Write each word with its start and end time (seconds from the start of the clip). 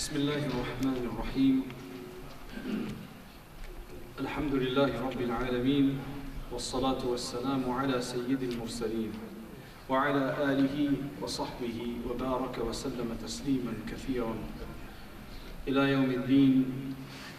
بسم 0.00 0.16
الله 0.16 0.42
الرحمن 0.48 1.00
الرحيم. 1.12 1.56
الحمد 4.20 4.54
لله 4.54 4.90
رب 4.96 5.20
العالمين 5.20 5.98
والصلاة 6.52 7.04
والسلام 7.04 7.70
على 7.70 8.00
سيد 8.00 8.42
المرسلين 8.42 9.12
وعلى 9.92 10.24
آله 10.40 10.76
وصحبه 11.20 11.78
وبارك 12.08 12.56
وسلم 12.64 13.08
تسليما 13.24 13.72
كثيرا. 13.92 14.34
إلى 15.68 15.92
يوم 15.92 16.10
الدين 16.10 16.64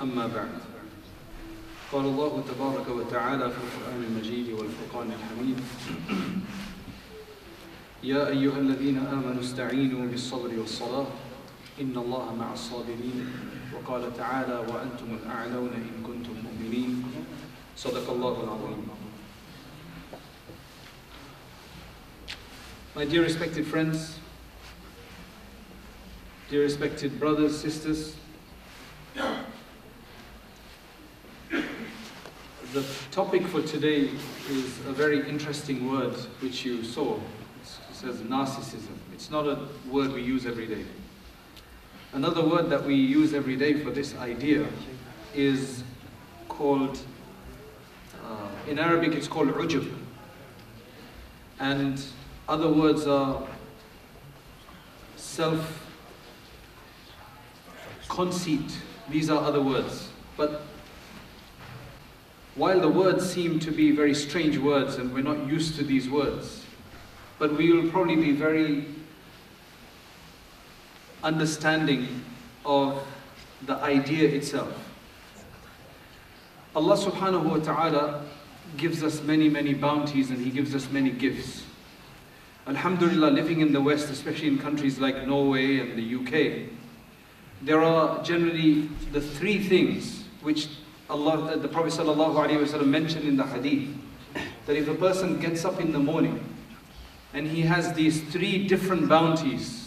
أما 0.02 0.30
بعد. 0.30 0.54
قال 1.92 2.06
الله 2.06 2.44
تبارك 2.46 2.88
وتعالى 2.88 3.46
في 3.50 3.58
القرآن 3.58 4.02
المجيد 4.06 4.48
والفرقان 4.54 5.10
الحميد 5.18 5.58
يا 8.04 8.30
أيها 8.30 8.58
الذين 8.58 8.98
آمنوا 8.98 9.42
استعينوا 9.42 10.06
بالصبر 10.14 10.54
والصلاة 10.60 11.10
إن 11.81 11.97
الله 11.97 12.35
مع 12.35 12.53
الصابرين 12.53 13.33
وقال 13.75 14.17
تعالى 14.17 14.59
وأنتم 14.59 15.19
الأعلون 15.23 15.71
إن 15.73 16.03
كنتم 16.07 16.35
مؤمنين 16.45 17.05
صدق 17.77 18.11
الله 18.11 18.45
العظيم 18.45 18.89
My 22.97 23.05
dear 23.05 23.23
respected 23.23 23.67
friends, 23.67 24.19
dear 26.49 26.63
respected 26.63 27.21
brothers, 27.21 27.61
sisters, 27.61 28.17
the 32.73 32.83
topic 33.11 33.47
for 33.47 33.61
today 33.61 34.09
is 34.51 34.79
a 34.87 34.93
very 34.93 35.29
interesting 35.29 35.91
word 35.91 36.15
which 36.41 36.65
you 36.65 36.83
saw. 36.83 37.17
It 37.17 37.95
says 37.95 38.17
narcissism. 38.21 38.97
It's 39.13 39.31
not 39.31 39.47
a 39.47 39.59
word 39.91 40.13
we 40.15 40.23
use 40.23 40.47
every 40.47 40.67
day. 40.67 40.87
Another 42.14 42.44
word 42.46 42.70
that 42.70 42.84
we 42.84 42.96
use 42.96 43.34
every 43.34 43.56
day 43.56 43.74
for 43.74 43.90
this 43.90 44.18
idea 44.18 44.68
is 45.34 45.84
called, 46.50 47.00
uh, 48.26 48.50
in 48.68 48.78
Arabic 48.78 49.14
it's 49.14 49.30
called 49.30 49.48
ujub. 49.48 49.90
And 51.60 52.04
other 52.50 52.70
words 52.70 53.08
are 53.08 53.48
self 55.16 55.88
conceit. 58.10 58.78
These 59.10 59.30
are 59.30 59.42
other 59.42 59.62
words. 59.62 60.10
But 60.36 60.64
while 62.56 62.82
the 62.82 62.90
words 62.90 63.32
seem 63.32 63.58
to 63.60 63.72
be 63.72 63.92
very 63.92 64.14
strange 64.14 64.58
words 64.58 64.96
and 64.96 65.14
we're 65.14 65.24
not 65.24 65.48
used 65.48 65.78
to 65.78 65.84
these 65.84 66.10
words, 66.10 66.66
but 67.40 67.56
we 67.56 67.72
will 67.72 67.90
probably 67.90 68.18
be 68.18 68.34
very 68.34 68.86
understanding 71.24 72.24
of 72.66 73.06
the 73.66 73.76
idea 73.78 74.30
itself. 74.30 74.74
Allah 76.76 76.98
subhanahu 76.98 77.44
wa 77.44 77.58
ta'ala 77.58 78.26
gives 78.78 79.04
us 79.04 79.22
many, 79.22 79.50
many 79.50 79.74
bounties 79.74 80.30
and 80.30 80.40
He 80.40 80.50
gives 80.50 80.74
us 80.74 80.90
many 80.90 81.12
gifts. 81.12 81.64
Alhamdulillah, 82.68 83.32
living 83.32 83.62
in 83.62 83.74
the 83.74 83.82
West, 83.82 84.10
especially 84.10 84.48
in 84.48 84.58
countries 84.58 85.00
like 85.00 85.28
Norway 85.28 85.80
and 85.80 85.98
the 85.98 86.16
UK, 86.16 86.70
there 87.62 87.82
are 87.82 88.24
generally 88.24 88.88
the 89.12 89.22
three 89.22 89.60
things 89.62 90.24
which 90.42 90.70
Allah, 91.10 91.58
the 91.58 91.68
Prophet 91.68 91.92
ﷺ 91.92 92.86
mentioned 92.88 93.28
in 93.28 93.36
the 93.36 93.44
hadith. 93.44 93.90
That 94.66 94.78
if 94.78 94.88
a 94.88 94.96
person 94.96 95.40
gets 95.40 95.66
up 95.66 95.82
in 95.82 95.92
the 95.92 96.00
morning 96.00 96.42
and 97.34 97.48
he 97.48 97.62
has 97.62 97.94
these 97.94 98.22
three 98.32 98.68
different 98.68 99.10
bounties, 99.10 99.81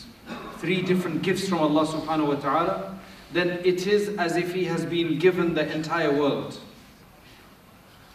three 0.65 0.81
different 0.81 1.21
gifts 1.21 1.47
from 1.47 1.59
Allah 1.59 1.87
subhanahu 1.87 2.29
wa 2.29 2.35
ta'ala, 2.37 2.99
then 3.33 3.61
it 3.65 3.87
is 3.87 4.17
as 4.17 4.37
if 4.37 4.55
he 4.55 4.65
has 4.65 4.87
been 4.87 5.19
given 5.19 5.53
the 5.53 5.71
entire 5.71 6.11
world. 6.11 6.59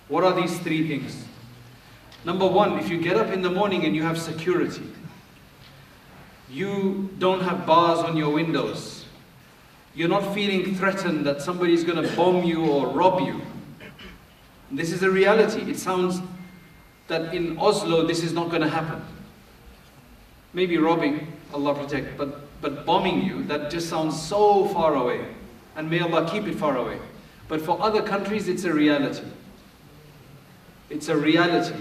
What 0.07 0.23
are 0.23 0.33
these 0.33 0.57
three 0.59 0.87
things? 0.87 1.25
Number 2.25 2.47
one, 2.47 2.79
if 2.79 2.89
you 2.89 2.99
get 2.99 3.17
up 3.17 3.31
in 3.31 3.43
the 3.43 3.51
morning 3.51 3.85
and 3.85 3.95
you 3.95 4.01
have 4.01 4.19
security, 4.19 4.91
you 6.49 7.11
don't 7.19 7.41
have 7.41 7.67
bars 7.67 7.99
on 7.99 8.17
your 8.17 8.31
windows, 8.31 9.05
you're 9.93 10.09
not 10.09 10.33
feeling 10.33 10.75
threatened 10.75 11.25
that 11.27 11.43
somebody's 11.43 11.83
going 11.83 12.01
to 12.01 12.15
bomb 12.15 12.43
you 12.43 12.65
or 12.65 12.87
rob 12.87 13.21
you. 13.21 13.41
This 14.71 14.91
is 14.91 15.03
a 15.03 15.09
reality. 15.09 15.69
It 15.69 15.77
sounds 15.77 16.19
that 17.07 17.33
in 17.33 17.59
Oslo 17.59 18.07
this 18.07 18.23
is 18.23 18.33
not 18.33 18.49
going 18.49 18.61
to 18.63 18.69
happen. 18.69 19.03
Maybe 20.53 20.77
robbing, 20.77 21.31
Allah 21.53 21.73
protect, 21.75 22.17
but, 22.17 22.41
but 22.61 22.85
bombing 22.85 23.23
you, 23.23 23.43
that 23.45 23.71
just 23.71 23.89
sounds 23.89 24.21
so 24.21 24.67
far 24.69 24.95
away. 24.95 25.25
And 25.75 25.89
may 25.89 25.99
Allah 25.99 26.29
keep 26.29 26.45
it 26.47 26.55
far 26.55 26.77
away. 26.77 26.99
But 27.47 27.61
for 27.61 27.81
other 27.81 28.01
countries, 28.01 28.47
it's 28.47 28.63
a 28.63 28.73
reality. 28.73 29.25
It's 30.89 31.07
a 31.09 31.17
reality. 31.17 31.75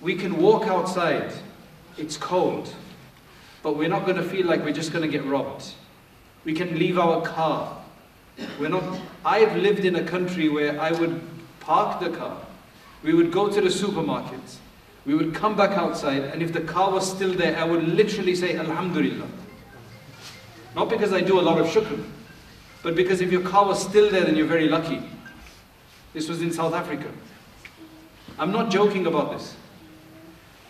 We 0.00 0.14
can 0.14 0.38
walk 0.38 0.66
outside, 0.66 1.30
it's 1.98 2.16
cold, 2.16 2.74
but 3.62 3.76
we're 3.76 3.88
not 3.88 4.06
going 4.06 4.16
to 4.16 4.22
feel 4.22 4.46
like 4.46 4.64
we're 4.64 4.72
just 4.72 4.92
going 4.92 5.02
to 5.02 5.08
get 5.08 5.26
robbed. 5.26 5.72
We 6.44 6.54
can 6.54 6.78
leave 6.78 6.98
our 6.98 7.20
car. 7.20 7.76
We're 8.58 8.70
not, 8.70 8.98
I've 9.26 9.54
lived 9.56 9.84
in 9.84 9.96
a 9.96 10.02
country 10.02 10.48
where 10.48 10.80
I 10.80 10.92
would 10.92 11.20
park 11.60 12.00
the 12.00 12.08
car, 12.08 12.38
we 13.02 13.12
would 13.12 13.30
go 13.30 13.50
to 13.50 13.60
the 13.60 13.70
supermarket, 13.70 14.40
we 15.06 15.14
would 15.14 15.34
come 15.34 15.56
back 15.56 15.70
outside, 15.70 16.24
and 16.24 16.42
if 16.42 16.52
the 16.52 16.60
car 16.60 16.90
was 16.90 17.10
still 17.10 17.32
there, 17.32 17.56
I 17.56 17.64
would 17.64 17.82
literally 17.88 18.34
say, 18.34 18.56
Alhamdulillah. 18.56 19.26
Not 20.76 20.88
because 20.88 21.12
I 21.12 21.20
do 21.20 21.40
a 21.40 21.42
lot 21.42 21.58
of 21.58 21.66
shukr, 21.66 22.04
but 22.82 22.94
because 22.94 23.20
if 23.20 23.32
your 23.32 23.42
car 23.42 23.66
was 23.66 23.82
still 23.82 24.10
there, 24.10 24.24
then 24.24 24.36
you're 24.36 24.46
very 24.46 24.68
lucky. 24.68 25.02
This 26.12 26.28
was 26.28 26.42
in 26.42 26.52
South 26.52 26.74
Africa. 26.74 27.10
I'm 28.38 28.52
not 28.52 28.70
joking 28.70 29.06
about 29.06 29.32
this. 29.32 29.54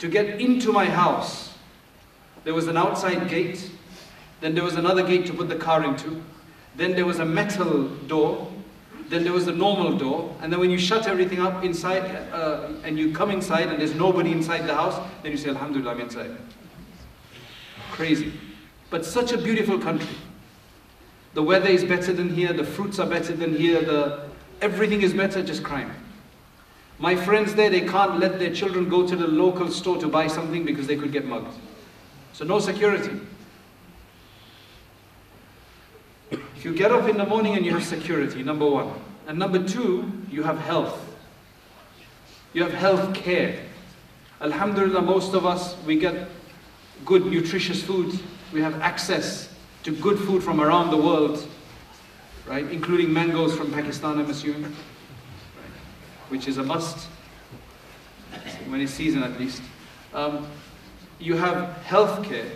To 0.00 0.08
get 0.08 0.40
into 0.40 0.72
my 0.72 0.86
house, 0.86 1.54
there 2.44 2.54
was 2.54 2.68
an 2.68 2.76
outside 2.76 3.28
gate, 3.28 3.70
then 4.40 4.54
there 4.54 4.64
was 4.64 4.76
another 4.76 5.02
gate 5.02 5.26
to 5.26 5.34
put 5.34 5.48
the 5.48 5.56
car 5.56 5.84
into, 5.84 6.22
then 6.76 6.92
there 6.92 7.04
was 7.04 7.18
a 7.18 7.24
metal 7.24 7.88
door, 8.06 8.49
then 9.10 9.24
there 9.24 9.32
was 9.32 9.48
a 9.48 9.52
normal 9.52 9.98
door, 9.98 10.34
and 10.40 10.52
then 10.52 10.60
when 10.60 10.70
you 10.70 10.78
shut 10.78 11.08
everything 11.08 11.40
up 11.40 11.64
inside 11.64 12.04
uh, 12.32 12.68
and 12.84 12.96
you 12.96 13.12
come 13.12 13.32
inside 13.32 13.68
and 13.68 13.80
there's 13.80 13.94
nobody 13.94 14.30
inside 14.30 14.68
the 14.68 14.74
house, 14.74 15.04
then 15.22 15.32
you 15.32 15.36
say, 15.36 15.50
Alhamdulillah, 15.50 15.90
I'm 15.90 16.00
inside. 16.00 16.30
Crazy. 17.90 18.32
But 18.88 19.04
such 19.04 19.32
a 19.32 19.38
beautiful 19.38 19.80
country. 19.80 20.16
The 21.34 21.42
weather 21.42 21.68
is 21.68 21.82
better 21.84 22.12
than 22.12 22.28
here, 22.28 22.52
the 22.52 22.64
fruits 22.64 23.00
are 23.00 23.06
better 23.06 23.34
than 23.34 23.56
here, 23.56 23.82
the, 23.82 24.28
everything 24.60 25.02
is 25.02 25.12
better, 25.12 25.42
just 25.42 25.64
crime. 25.64 25.92
My 27.00 27.16
friends 27.16 27.54
there, 27.54 27.70
they 27.70 27.80
can't 27.80 28.20
let 28.20 28.38
their 28.38 28.52
children 28.52 28.88
go 28.88 29.06
to 29.08 29.16
the 29.16 29.26
local 29.26 29.70
store 29.70 29.98
to 29.98 30.06
buy 30.06 30.28
something 30.28 30.64
because 30.64 30.86
they 30.86 30.96
could 30.96 31.10
get 31.10 31.24
mugged. 31.24 31.52
So 32.32 32.44
no 32.44 32.60
security. 32.60 33.18
If 36.30 36.40
you 36.64 36.74
get 36.74 36.92
up 36.92 37.08
in 37.08 37.16
the 37.16 37.26
morning 37.26 37.56
and 37.56 37.64
you 37.64 37.72
have 37.72 37.84
security, 37.84 38.42
number 38.42 38.68
one. 38.68 38.92
And 39.26 39.38
number 39.38 39.62
two, 39.62 40.10
you 40.30 40.42
have 40.42 40.58
health. 40.58 40.98
You 42.52 42.62
have 42.64 42.72
health 42.72 43.14
care. 43.14 43.60
Alhamdulillah, 44.40 45.02
most 45.02 45.34
of 45.34 45.46
us, 45.46 45.76
we 45.84 45.96
get 45.96 46.28
good 47.04 47.26
nutritious 47.26 47.82
food. 47.82 48.18
We 48.52 48.60
have 48.60 48.80
access 48.80 49.54
to 49.84 49.94
good 49.94 50.18
food 50.18 50.42
from 50.42 50.60
around 50.60 50.90
the 50.90 50.96
world, 50.96 51.46
right? 52.46 52.68
Including 52.70 53.12
mangoes 53.12 53.56
from 53.56 53.72
Pakistan, 53.72 54.18
I'm 54.18 54.30
assuming, 54.30 54.74
which 56.28 56.48
is 56.48 56.58
a 56.58 56.62
must, 56.62 57.08
when 58.68 58.80
it's 58.80 58.92
season 58.92 59.22
at 59.22 59.38
least. 59.38 59.62
Um, 60.12 60.46
you 61.18 61.36
have 61.36 61.76
health 61.82 62.24
care. 62.24 62.50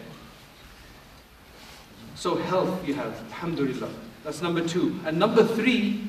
So 2.14 2.36
health 2.36 2.86
you 2.86 2.94
have, 2.94 3.12
alhamdulillah. 3.32 3.90
That's 4.22 4.40
number 4.40 4.66
two. 4.66 4.98
And 5.04 5.18
number 5.18 5.44
three, 5.44 6.02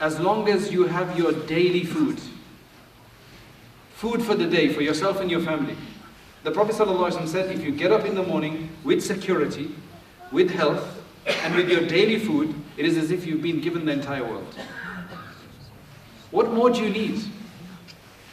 as 0.00 0.20
long 0.20 0.48
as 0.48 0.70
you 0.72 0.86
have 0.86 1.16
your 1.18 1.32
daily 1.32 1.84
food, 1.84 2.20
food 3.94 4.22
for 4.22 4.34
the 4.34 4.46
day, 4.46 4.68
for 4.68 4.82
yourself 4.82 5.20
and 5.20 5.30
your 5.30 5.40
family. 5.40 5.76
The 6.42 6.50
Prophet 6.50 6.76
ﷺ 6.76 7.26
said, 7.28 7.50
if 7.50 7.64
you 7.64 7.72
get 7.72 7.92
up 7.92 8.04
in 8.04 8.14
the 8.14 8.22
morning 8.22 8.68
with 8.84 9.02
security, 9.02 9.74
with 10.30 10.50
health, 10.50 11.02
and 11.26 11.54
with 11.54 11.68
your 11.70 11.86
daily 11.86 12.18
food, 12.18 12.54
it 12.76 12.84
is 12.84 12.96
as 12.96 13.10
if 13.10 13.26
you've 13.26 13.42
been 13.42 13.60
given 13.60 13.86
the 13.86 13.92
entire 13.92 14.22
world. 14.22 14.54
What 16.30 16.52
more 16.52 16.70
do 16.70 16.82
you 16.82 16.90
need? 16.90 17.22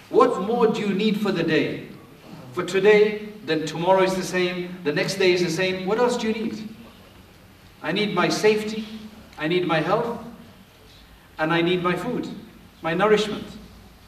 What 0.10 0.42
more 0.42 0.68
do 0.68 0.82
you 0.82 0.94
need 0.94 1.22
for 1.22 1.32
the 1.32 1.44
day? 1.44 1.88
For 2.52 2.64
today, 2.64 3.30
then 3.46 3.66
tomorrow 3.66 4.04
is 4.04 4.16
the 4.16 4.24
same, 4.24 4.78
the 4.84 4.92
next 4.92 5.16
day 5.16 5.32
is 5.34 5.42
the 5.42 5.50
same. 5.50 5.88
What 5.88 5.98
else 5.98 6.18
do 6.18 6.28
you 6.28 6.34
need? 6.34 6.70
I 7.84 7.92
need 7.92 8.16
my 8.16 8.30
safety, 8.30 8.88
I 9.38 9.48
need 9.48 9.68
my 9.68 9.82
health, 9.82 10.20
and 11.38 11.54
I 11.54 11.62
need 11.62 11.84
my 11.84 11.96
food, 11.96 12.28
my 12.82 12.94
nourishment, 12.94 13.46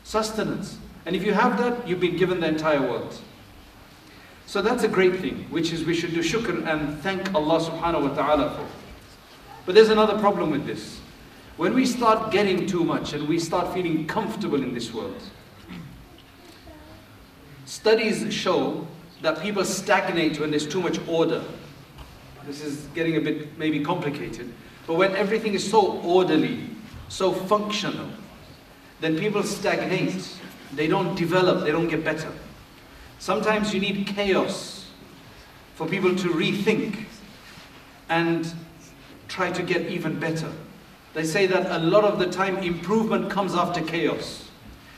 sustenance. 0.03 0.77
And 1.05 1.15
if 1.15 1.23
you 1.23 1.33
have 1.33 1.57
that, 1.57 1.87
you've 1.87 1.99
been 1.99 2.15
given 2.15 2.39
the 2.39 2.47
entire 2.47 2.81
world. 2.81 3.19
So 4.47 4.61
that's 4.61 4.83
a 4.83 4.87
great 4.87 5.19
thing, 5.19 5.45
which 5.49 5.73
is 5.73 5.83
we 5.83 5.93
should 5.93 6.13
do 6.13 6.21
shukr 6.21 6.65
and 6.67 6.99
thank 6.99 7.33
Allah 7.35 7.59
subhanahu 7.59 8.09
wa 8.09 8.15
ta'ala 8.15 8.55
for. 8.55 8.65
But 9.65 9.75
there's 9.75 9.89
another 9.89 10.17
problem 10.19 10.51
with 10.51 10.65
this. 10.65 10.99
When 11.57 11.73
we 11.73 11.85
start 11.85 12.31
getting 12.31 12.67
too 12.67 12.83
much 12.83 13.13
and 13.13 13.27
we 13.27 13.39
start 13.39 13.73
feeling 13.73 14.07
comfortable 14.07 14.61
in 14.61 14.73
this 14.73 14.93
world, 14.93 15.21
studies 17.65 18.31
show 18.33 18.87
that 19.21 19.41
people 19.41 19.65
stagnate 19.65 20.39
when 20.39 20.51
there's 20.51 20.67
too 20.67 20.81
much 20.81 20.99
order. 21.07 21.43
This 22.45 22.63
is 22.63 22.85
getting 22.93 23.17
a 23.17 23.21
bit 23.21 23.57
maybe 23.57 23.83
complicated, 23.83 24.53
but 24.85 24.95
when 24.95 25.15
everything 25.15 25.53
is 25.55 25.67
so 25.69 25.99
orderly, 26.01 26.69
so 27.09 27.31
functional, 27.31 28.07
then 29.01 29.17
people 29.17 29.43
stagnate. 29.43 30.29
They 30.73 30.87
don't 30.87 31.15
develop, 31.15 31.63
they 31.63 31.71
don't 31.71 31.87
get 31.87 32.03
better. 32.03 32.31
Sometimes 33.19 33.73
you 33.73 33.79
need 33.79 34.07
chaos 34.07 34.85
for 35.75 35.87
people 35.87 36.15
to 36.15 36.29
rethink 36.29 37.05
and 38.09 38.53
try 39.27 39.51
to 39.51 39.63
get 39.63 39.87
even 39.87 40.19
better. 40.19 40.51
They 41.13 41.23
say 41.23 41.47
that 41.47 41.71
a 41.71 41.79
lot 41.83 42.03
of 42.03 42.19
the 42.19 42.27
time 42.27 42.57
improvement 42.57 43.29
comes 43.31 43.55
after 43.55 43.81
chaos. 43.81 44.49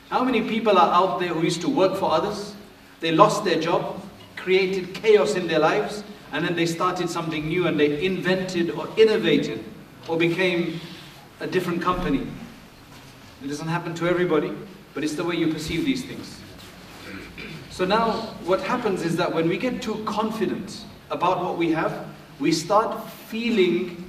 How 0.09 0.23
many 0.23 0.41
people 0.41 0.77
are 0.77 0.93
out 0.93 1.19
there 1.19 1.29
who 1.29 1.43
used 1.43 1.61
to 1.61 1.69
work 1.69 1.95
for 1.95 2.11
others? 2.11 2.55
They 2.99 3.11
lost 3.11 3.45
their 3.45 3.59
job, 3.59 4.01
created 4.35 4.93
chaos 4.93 5.35
in 5.35 5.47
their 5.47 5.59
lives, 5.59 6.03
and 6.31 6.45
then 6.45 6.55
they 6.55 6.65
started 6.65 7.09
something 7.09 7.47
new 7.47 7.67
and 7.67 7.79
they 7.79 8.05
invented 8.05 8.71
or 8.71 8.87
innovated 8.97 9.63
or 10.07 10.17
became 10.17 10.79
a 11.39 11.47
different 11.47 11.81
company. 11.81 12.27
It 13.43 13.47
doesn't 13.47 13.67
happen 13.67 13.93
to 13.95 14.07
everybody, 14.07 14.51
but 14.93 15.03
it's 15.03 15.15
the 15.15 15.23
way 15.23 15.35
you 15.35 15.51
perceive 15.53 15.85
these 15.85 16.03
things. 16.03 16.39
So 17.69 17.85
now 17.85 18.11
what 18.43 18.61
happens 18.61 19.03
is 19.03 19.15
that 19.17 19.33
when 19.33 19.47
we 19.47 19.57
get 19.57 19.81
too 19.81 20.03
confident 20.05 20.83
about 21.11 21.43
what 21.43 21.57
we 21.57 21.71
have, 21.71 22.07
we 22.39 22.51
start 22.51 23.07
feeling 23.27 24.03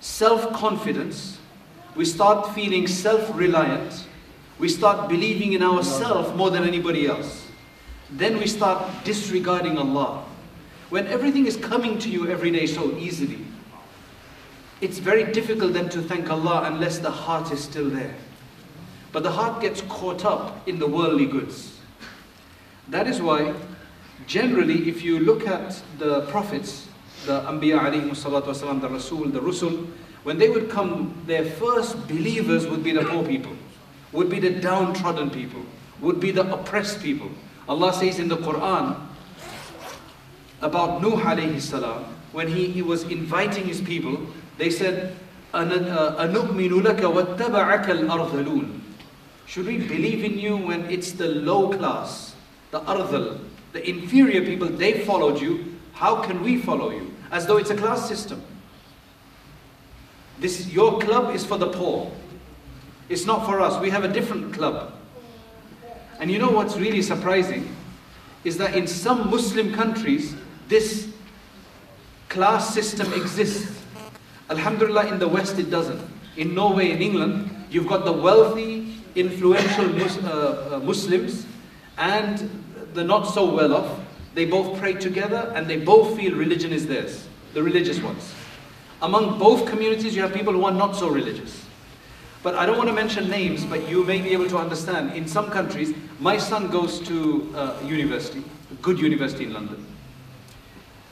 self-confidence, 0.00 1.38
we 1.94 2.04
start 2.04 2.54
feeling 2.54 2.86
self-reliant, 2.86 4.06
we 4.58 4.68
start 4.68 5.08
believing 5.08 5.52
in 5.52 5.62
ourselves 5.62 6.34
more 6.36 6.50
than 6.50 6.64
anybody 6.64 7.06
else. 7.06 7.46
Then 8.10 8.38
we 8.38 8.46
start 8.46 8.82
disregarding 9.04 9.78
Allah. 9.78 10.24
When 10.88 11.06
everything 11.08 11.46
is 11.46 11.56
coming 11.56 11.98
to 11.98 12.08
you 12.08 12.28
every 12.28 12.50
day 12.50 12.66
so 12.66 12.96
easily, 12.96 13.44
it's 14.80 14.98
very 14.98 15.24
difficult 15.32 15.72
then 15.72 15.88
to 15.88 16.02
thank 16.02 16.30
Allah 16.30 16.62
unless 16.64 16.98
the 16.98 17.10
heart 17.10 17.50
is 17.50 17.62
still 17.62 17.88
there. 17.90 18.14
But 19.10 19.22
the 19.22 19.30
heart 19.30 19.60
gets 19.60 19.80
caught 19.82 20.24
up 20.24 20.68
in 20.68 20.78
the 20.78 20.86
worldly 20.86 21.26
goods. 21.26 21.80
That 22.88 23.08
is 23.08 23.20
why, 23.20 23.54
generally, 24.26 24.88
if 24.88 25.02
you 25.02 25.18
look 25.18 25.46
at 25.46 25.82
the 25.98 26.20
prophets, 26.26 26.86
the 27.24 27.40
Anbiya 27.40 27.80
alayhi 27.80 28.08
wasalam, 28.10 28.80
the 28.80 28.88
Rasul, 28.88 29.24
the 29.24 29.40
Rusul, 29.40 29.88
when 30.22 30.38
they 30.38 30.48
would 30.48 30.70
come, 30.70 31.20
their 31.26 31.44
first 31.44 32.06
believers 32.06 32.66
would 32.66 32.84
be 32.84 32.92
the 32.92 33.04
poor 33.04 33.24
people, 33.24 33.56
would 34.12 34.28
be 34.28 34.38
the 34.38 34.50
downtrodden 34.50 35.30
people, 35.30 35.62
would 36.00 36.20
be 36.20 36.30
the 36.30 36.52
oppressed 36.52 37.00
people. 37.00 37.30
Allah 37.68 37.92
says 37.92 38.18
in 38.18 38.28
the 38.28 38.36
Quran 38.36 39.00
about 40.61 41.01
Nuh 41.01 41.17
alayhi 41.17 41.59
salam, 41.59 42.05
when 42.31 42.47
he, 42.47 42.67
he 42.67 42.81
was 42.81 43.03
inviting 43.03 43.65
his 43.65 43.81
people, 43.81 44.27
they 44.57 44.69
said, 44.69 45.15
أَنُؤْمِنُ 45.53 46.81
لَكَ 46.81 46.99
وَاتَّبَعَكَ 46.99 47.85
الْأَرْذَلُونَ 47.85 48.79
Should 49.45 49.65
we 49.65 49.77
believe 49.79 50.23
in 50.23 50.39
you 50.39 50.55
when 50.55 50.89
it's 50.89 51.11
the 51.11 51.27
low 51.27 51.75
class, 51.75 52.35
the 52.71 52.79
ardhal, 52.81 53.39
the 53.73 53.87
inferior 53.87 54.41
people, 54.45 54.67
they 54.67 55.03
followed 55.03 55.41
you, 55.41 55.77
how 55.93 56.21
can 56.21 56.41
we 56.41 56.57
follow 56.57 56.91
you? 56.91 57.13
As 57.31 57.45
though 57.45 57.57
it's 57.57 57.69
a 57.69 57.75
class 57.75 58.07
system. 58.07 58.41
This, 60.39 60.67
your 60.67 60.99
club 60.99 61.35
is 61.35 61.45
for 61.45 61.57
the 61.57 61.67
poor. 61.67 62.11
It's 63.09 63.25
not 63.25 63.45
for 63.45 63.61
us. 63.61 63.79
We 63.81 63.89
have 63.89 64.03
a 64.03 64.07
different 64.07 64.53
club. 64.53 64.93
And 66.19 66.31
you 66.31 66.39
know 66.39 66.49
what's 66.49 66.77
really 66.77 67.01
surprising? 67.01 67.75
Is 68.43 68.57
that 68.57 68.75
in 68.75 68.87
some 68.87 69.29
Muslim 69.29 69.73
countries, 69.73 70.35
this 70.68 71.08
class 72.28 72.72
system 72.74 73.12
exists. 73.12 73.82
Alhamdulillah, 74.50 75.06
in 75.06 75.18
the 75.18 75.28
West 75.28 75.58
it 75.58 75.70
doesn't. 75.70 76.00
In 76.36 76.54
Norway, 76.54 76.90
in 76.90 77.02
England, 77.02 77.50
you've 77.70 77.88
got 77.88 78.04
the 78.04 78.12
wealthy, 78.12 78.94
influential 79.14 79.88
mus 79.88 80.18
uh, 80.18 80.72
uh, 80.72 80.78
Muslims 80.80 81.46
and 81.98 82.48
the 82.94 83.02
not 83.02 83.22
so 83.24 83.52
well 83.52 83.74
off. 83.74 84.00
They 84.34 84.44
both 84.44 84.78
pray 84.78 84.92
together 84.92 85.50
and 85.54 85.66
they 85.66 85.78
both 85.78 86.16
feel 86.16 86.34
religion 86.34 86.72
is 86.72 86.86
theirs, 86.86 87.26
the 87.54 87.62
religious 87.62 88.00
ones. 88.00 88.34
Among 89.02 89.38
both 89.38 89.66
communities, 89.66 90.14
you 90.14 90.22
have 90.22 90.34
people 90.34 90.52
who 90.52 90.64
are 90.64 90.72
not 90.72 90.96
so 90.96 91.08
religious. 91.08 91.64
But 92.42 92.54
I 92.54 92.66
don't 92.66 92.76
want 92.76 92.88
to 92.88 92.94
mention 92.94 93.28
names, 93.28 93.64
but 93.64 93.88
you 93.88 94.04
may 94.04 94.20
be 94.20 94.30
able 94.32 94.48
to 94.48 94.58
understand. 94.58 95.12
In 95.14 95.26
some 95.26 95.50
countries, 95.50 95.94
my 96.20 96.36
son 96.36 96.68
goes 96.68 97.00
to 97.00 97.52
uh, 97.56 97.76
university, 97.84 98.44
a 98.70 98.74
good 98.76 98.98
university 98.98 99.44
in 99.44 99.52
London. 99.52 99.84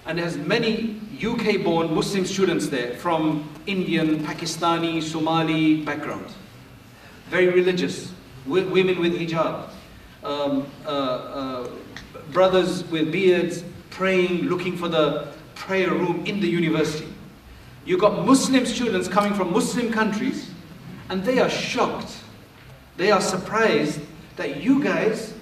And 0.06 0.18
there's 0.18 0.36
many 0.36 1.00
UK-born 1.16 1.94
Muslim 1.94 2.26
students 2.26 2.68
there 2.68 2.94
from 2.96 3.48
Indian, 3.66 4.22
Pakistani, 4.22 5.02
Somali 5.02 5.82
background. 5.82 6.26
Very 7.30 7.48
religious, 7.48 8.12
women 8.44 9.00
with 9.00 9.18
hijab, 9.18 9.70
um, 10.22 10.66
uh, 10.84 10.88
uh, 10.88 11.70
brothers 12.32 12.84
with 12.90 13.10
beards, 13.10 13.64
praying, 13.88 14.42
looking 14.42 14.76
for 14.76 14.88
the 14.88 15.28
prayer 15.54 15.90
room 15.90 16.26
in 16.26 16.38
the 16.38 16.48
university. 16.48 17.08
You've 17.86 18.00
got 18.00 18.26
Muslim 18.26 18.66
students 18.66 19.08
coming 19.08 19.32
from 19.32 19.54
Muslim 19.54 19.90
countries, 19.90 20.50
and 21.08 21.24
they 21.24 21.38
are 21.38 21.48
shocked. 21.50 22.18
They 22.98 23.10
are 23.10 23.22
surprised 23.22 24.00
that 24.36 24.62
you 24.62 24.84
guys, 24.84 25.32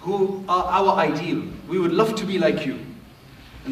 who 0.00 0.44
are 0.46 0.64
our 0.64 0.98
ideal, 0.98 1.42
we 1.68 1.78
would 1.78 1.92
love 1.92 2.14
to 2.16 2.26
be 2.26 2.38
like 2.38 2.66
you. 2.66 2.78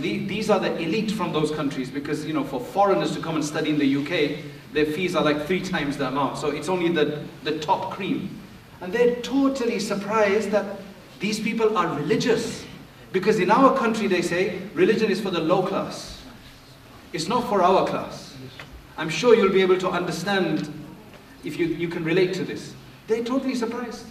These 0.02 0.50
are 0.50 0.60
the 0.60 0.76
elite 0.76 1.10
from 1.10 1.32
those 1.32 1.50
countries 1.50 1.90
because, 1.90 2.24
you 2.24 2.32
know, 2.32 2.44
for 2.44 2.60
foreigners 2.60 3.12
to 3.14 3.20
come 3.20 3.36
and 3.36 3.44
study 3.44 3.70
in 3.70 3.78
the 3.78 3.96
UK, 3.96 4.44
their 4.72 4.86
fees 4.86 5.14
are 5.16 5.24
like 5.24 5.46
three 5.46 5.60
times 5.60 5.96
the 5.96 6.08
amount. 6.08 6.38
So 6.38 6.50
it's 6.50 6.68
only 6.68 6.90
the, 6.92 7.22
the 7.44 7.58
top 7.60 7.92
cream. 7.92 8.38
And 8.80 8.92
they're 8.92 9.16
totally 9.16 9.78
surprised 9.78 10.50
that 10.50 10.78
these 11.18 11.40
people 11.40 11.78
are 11.78 11.96
religious. 11.96 12.64
Because 13.12 13.38
in 13.38 13.50
our 13.50 13.76
country, 13.76 14.06
they 14.06 14.22
say, 14.22 14.60
religion 14.74 15.10
is 15.10 15.20
for 15.20 15.30
the 15.30 15.40
low 15.40 15.66
class. 15.66 16.22
It's 17.12 17.28
not 17.28 17.48
for 17.48 17.62
our 17.62 17.86
class. 17.86 18.34
I'm 18.98 19.08
sure 19.08 19.34
you'll 19.34 19.52
be 19.52 19.62
able 19.62 19.78
to 19.78 19.88
understand 19.88 20.72
if 21.44 21.58
you, 21.58 21.66
you 21.66 21.88
can 21.88 22.04
relate 22.04 22.34
to 22.34 22.44
this. 22.44 22.74
They're 23.06 23.24
totally 23.24 23.54
surprised. 23.54 24.06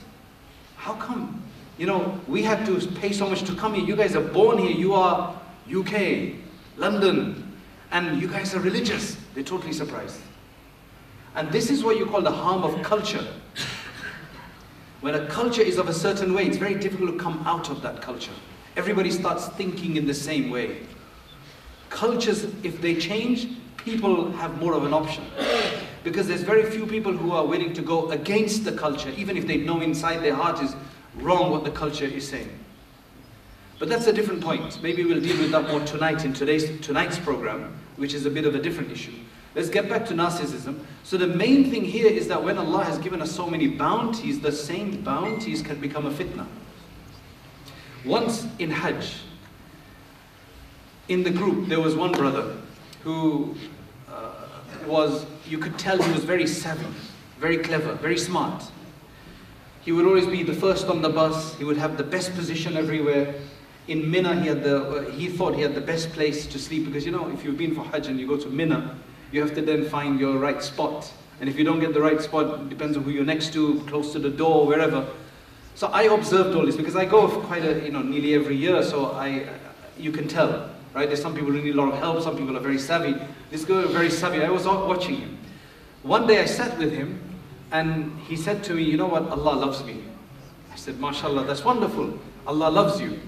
How 0.78 0.94
come? 0.94 1.44
You 1.78 1.86
know, 1.88 2.20
we 2.28 2.42
had 2.42 2.66
to 2.68 2.80
pay 2.94 3.12
so 3.12 3.30
much 3.30 3.44
to 3.44 3.56
come 3.56 3.74
here. 3.74 3.86
You 3.86 3.96
guys 3.96 4.16
are 4.16 4.24
born 4.24 4.58
here. 4.58 4.72
You 4.72 4.94
are 4.94 5.40
UK, 5.74 6.36
London, 6.78 7.58
and 7.92 8.22
you 8.22 8.28
guys 8.28 8.54
are 8.54 8.60
religious. 8.60 9.18
They're 9.34 9.44
totally 9.44 9.74
surprised. 9.74 10.20
And 11.36 11.52
this 11.52 11.70
is 11.70 11.84
what 11.84 11.98
you 11.98 12.06
call 12.06 12.22
the 12.22 12.32
harm 12.32 12.64
of 12.64 12.82
culture. 12.84 13.26
When 15.02 15.16
a 15.16 15.28
culture 15.28 15.62
is 15.62 15.78
of 15.78 15.88
a 15.90 15.94
certain 15.94 16.34
way, 16.34 16.46
it's 16.46 16.58
very 16.58 16.76
difficult 16.76 17.12
to 17.12 17.18
come 17.18 17.44
out 17.46 17.70
of 17.70 17.82
that 17.82 18.02
culture. 18.02 18.32
Everybody 18.76 19.12
starts 19.12 19.48
thinking 19.50 19.98
in 19.98 20.08
the 20.08 20.14
same 20.14 20.50
way. 20.50 20.80
Cultures, 21.90 22.46
if 22.64 22.82
they 22.82 22.96
change, 22.96 23.48
people 23.78 24.32
have 24.34 24.60
more 24.60 24.74
of 24.74 24.84
an 24.84 24.94
option. 24.94 25.24
Because 26.04 26.28
there's 26.28 26.42
very 26.42 26.70
few 26.70 26.86
people 26.86 27.12
who 27.12 27.32
are 27.32 27.46
willing 27.46 27.74
to 27.74 27.82
go 27.82 28.10
against 28.12 28.66
the 28.66 28.72
culture, 28.72 29.10
even 29.18 29.38
if 29.38 29.46
they 29.48 29.58
know 29.58 29.82
inside 29.82 30.18
their 30.18 30.36
heart 30.36 30.62
is 30.62 30.76
wrong 31.16 31.52
what 31.52 31.64
the 31.64 31.72
culture 31.72 32.06
is 32.06 32.28
saying. 32.28 32.50
But 33.78 33.90
that's 33.90 34.08
a 34.08 34.14
different 34.14 34.42
point. 34.42 34.82
Maybe 34.82 35.04
we'll 35.04 35.22
deal 35.22 35.38
with 35.38 35.52
that 35.52 35.68
more 35.68 35.82
tonight 35.82 36.24
in 36.24 36.34
today's 36.34 36.80
tonight's 36.80 37.20
program, 37.20 37.76
which 37.98 38.14
is 38.14 38.26
a 38.26 38.30
bit 38.30 38.46
of 38.46 38.56
a 38.56 38.62
different 38.62 38.92
issue. 38.92 39.14
Let's 39.54 39.70
get 39.70 39.90
back 39.90 40.06
to 40.08 40.14
narcissism. 40.14 40.80
So 41.04 41.18
the 41.18 41.28
main 41.28 41.70
thing 41.70 41.84
here 41.84 42.08
is 42.08 42.28
that 42.28 42.44
when 42.44 42.58
Allah 42.58 42.84
has 42.84 42.98
given 42.98 43.22
us 43.22 43.32
so 43.32 43.50
many 43.50 43.68
bounties, 43.68 44.40
the 44.40 44.52
same 44.52 45.02
bounties 45.02 45.62
can 45.62 45.80
become 45.80 46.06
a 46.06 46.12
fitna. 46.12 46.46
Once 48.06 48.48
in 48.60 48.70
Hajj, 48.70 49.16
in 51.08 51.24
the 51.24 51.30
group, 51.30 51.68
there 51.68 51.80
was 51.80 51.96
one 51.96 52.12
brother 52.12 52.58
who 53.04 53.56
uh, 54.10 54.32
was, 54.88 55.26
you 55.48 55.58
could 55.58 55.78
tell 55.78 56.02
he 56.02 56.12
was 56.12 56.24
very 56.24 56.48
savvy, 56.48 56.88
very 57.40 57.58
clever, 57.58 57.94
very 57.94 58.18
smart. 58.18 58.64
He 59.82 59.92
would 59.92 60.06
always 60.06 60.26
be 60.26 60.44
the 60.44 60.54
first 60.54 60.88
on 60.88 61.02
the 61.02 61.10
bus, 61.10 61.56
he 61.58 61.64
would 61.64 61.78
have 61.78 61.98
the 61.98 62.04
best 62.04 62.34
position 62.36 62.76
everywhere, 62.76 63.36
in 63.88 64.10
Mina, 64.10 64.40
he, 64.42 64.48
had 64.48 64.64
the, 64.64 64.84
uh, 64.84 65.12
he 65.12 65.28
thought 65.28 65.56
he 65.56 65.62
had 65.62 65.76
the 65.76 65.82
best 65.82 66.12
place 66.12 66.48
to 66.48 66.58
sleep 66.58 66.86
because 66.86 67.06
you 67.06 67.12
know, 67.12 67.30
if 67.30 67.44
you've 67.44 67.58
been 67.58 67.76
for 67.76 67.84
Hajj 67.84 68.08
and 68.08 68.20
you 68.20 68.28
go 68.28 68.38
to 68.38 68.50
Mina, 68.50 68.96
you 69.32 69.42
have 69.42 69.54
to 69.56 69.62
then 69.62 69.88
find 69.90 70.20
your 70.20 70.38
right 70.38 70.62
spot. 70.62 71.12
And 71.40 71.50
if 71.50 71.58
you 71.58 71.64
don't 71.64 71.80
get 71.80 71.94
the 71.94 72.02
right 72.02 72.20
spot, 72.22 72.70
depends 72.70 72.98
on 72.98 73.04
who 73.04 73.12
you're 73.12 73.26
next 73.26 73.54
to, 73.54 73.82
close 73.82 74.12
to 74.14 74.20
the 74.20 74.30
door, 74.30 74.66
wherever. 74.66 75.06
So 75.76 75.88
I 75.88 76.04
observed 76.04 76.56
all 76.56 76.66
this 76.66 76.78
because 76.78 76.96
I 76.96 77.06
go 77.06 77.28
quite 77.28 77.66
a, 77.66 77.84
you 77.84 77.92
know, 77.92 78.02
nearly 78.02 78.34
every 78.34 78.56
year, 78.56 78.82
so 78.82 79.12
I, 79.12 79.46
you 79.98 80.12
can 80.12 80.28
tell, 80.28 80.70
right? 80.94 81.08
There's 81.08 81.22
some 81.22 81.36
people 81.36 81.52
who 81.52 81.62
need 81.62 81.76
a 81.76 81.78
lot 81.78 81.92
of 81.94 82.00
help, 82.00 82.24
some 82.24 82.38
people 82.38 82.56
are 82.56 82.62
very 82.62 82.80
savvy. 82.80 83.16
This 83.52 83.66
girl 83.66 83.84
is 83.84 83.92
very 83.92 84.10
savvy. 84.10 84.42
I 84.44 84.50
was 84.50 84.66
watching 84.66 85.18
him. 85.18 85.38
One 86.04 86.28
day 86.28 86.42
I 86.42 86.46
sat 86.46 86.78
with 86.78 86.94
him 86.94 87.22
and 87.72 88.18
he 88.22 88.38
said 88.38 88.64
to 88.66 88.74
me, 88.74 88.84
you 88.84 88.96
know 88.96 89.08
what, 89.08 89.28
Allah 89.30 89.56
loves 89.56 89.84
me. 89.84 90.04
I 90.72 90.78
said, 90.78 91.00
mashallah, 91.00 91.44
that's 91.44 91.66
wonderful. 91.66 92.18
Allah 92.48 92.70
loves 92.70 93.02
you. 93.02 93.20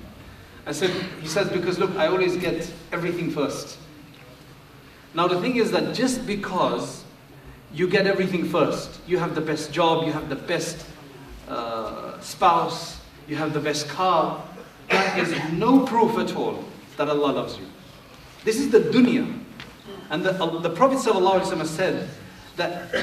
I 0.67 0.73
said, 0.73 0.91
he 1.21 1.26
says, 1.26 1.49
because 1.50 1.79
look, 1.79 1.95
I 1.97 2.07
always 2.07 2.37
get 2.37 2.73
everything 2.93 3.31
first. 3.31 3.79
Now 5.14 5.26
the 5.26 5.41
thing 5.41 5.57
is 5.57 5.71
that 5.73 5.95
just 5.95 6.26
because 6.26 7.05
you 7.75 7.88
get 7.88 8.07
everything 8.07 8.45
first, 8.45 9.00
you 9.07 9.19
have 9.19 9.35
the 9.35 9.41
best 9.41 9.73
job, 9.73 10.07
you 10.07 10.12
have 10.12 10.29
the 10.29 10.37
best 10.37 10.87
uh, 11.49 12.21
spouse, 12.21 13.00
you 13.26 13.37
have 13.37 13.52
the 13.52 13.61
best 13.61 13.88
car, 13.88 14.43
that 14.88 15.19
is 15.19 15.35
no 15.52 15.85
proof 15.85 16.19
at 16.19 16.37
all 16.37 16.64
that 16.97 17.09
Allah 17.09 17.33
loves 17.33 17.59
you. 17.59 17.67
This 18.45 18.59
is 18.59 18.71
the 18.71 18.81
dunya. 18.81 19.41
And 20.11 20.25
the, 20.25 20.33
uh, 20.43 20.61
the 20.61 20.71
Prophet 20.71 20.99
ﷺ 20.99 21.67
said 21.67 22.09
that 22.57 22.95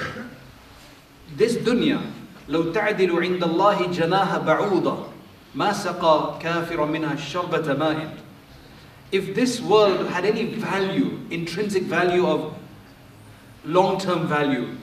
this 1.36 1.56
dunya, 1.56 2.02
لو 2.48 2.74
تعدل 2.74 3.12
عند 3.12 3.44
الله 3.44 3.92
جناح 3.94 4.38
بعوضة 4.38 5.10
ما 5.56 5.74
سقى 5.74 6.40
كافر 6.42 6.86
منها 6.86 7.14
الشربة 7.14 7.74
ماء 7.74 8.20
if 9.12 9.34
this 9.34 9.60
world 9.60 10.08
had 10.10 10.26
any 10.26 10.46
value, 10.46 11.20
intrinsic 11.32 11.84
value 11.84 12.28
of 12.28 12.54
long-term 13.66 14.28
value, 14.28 14.76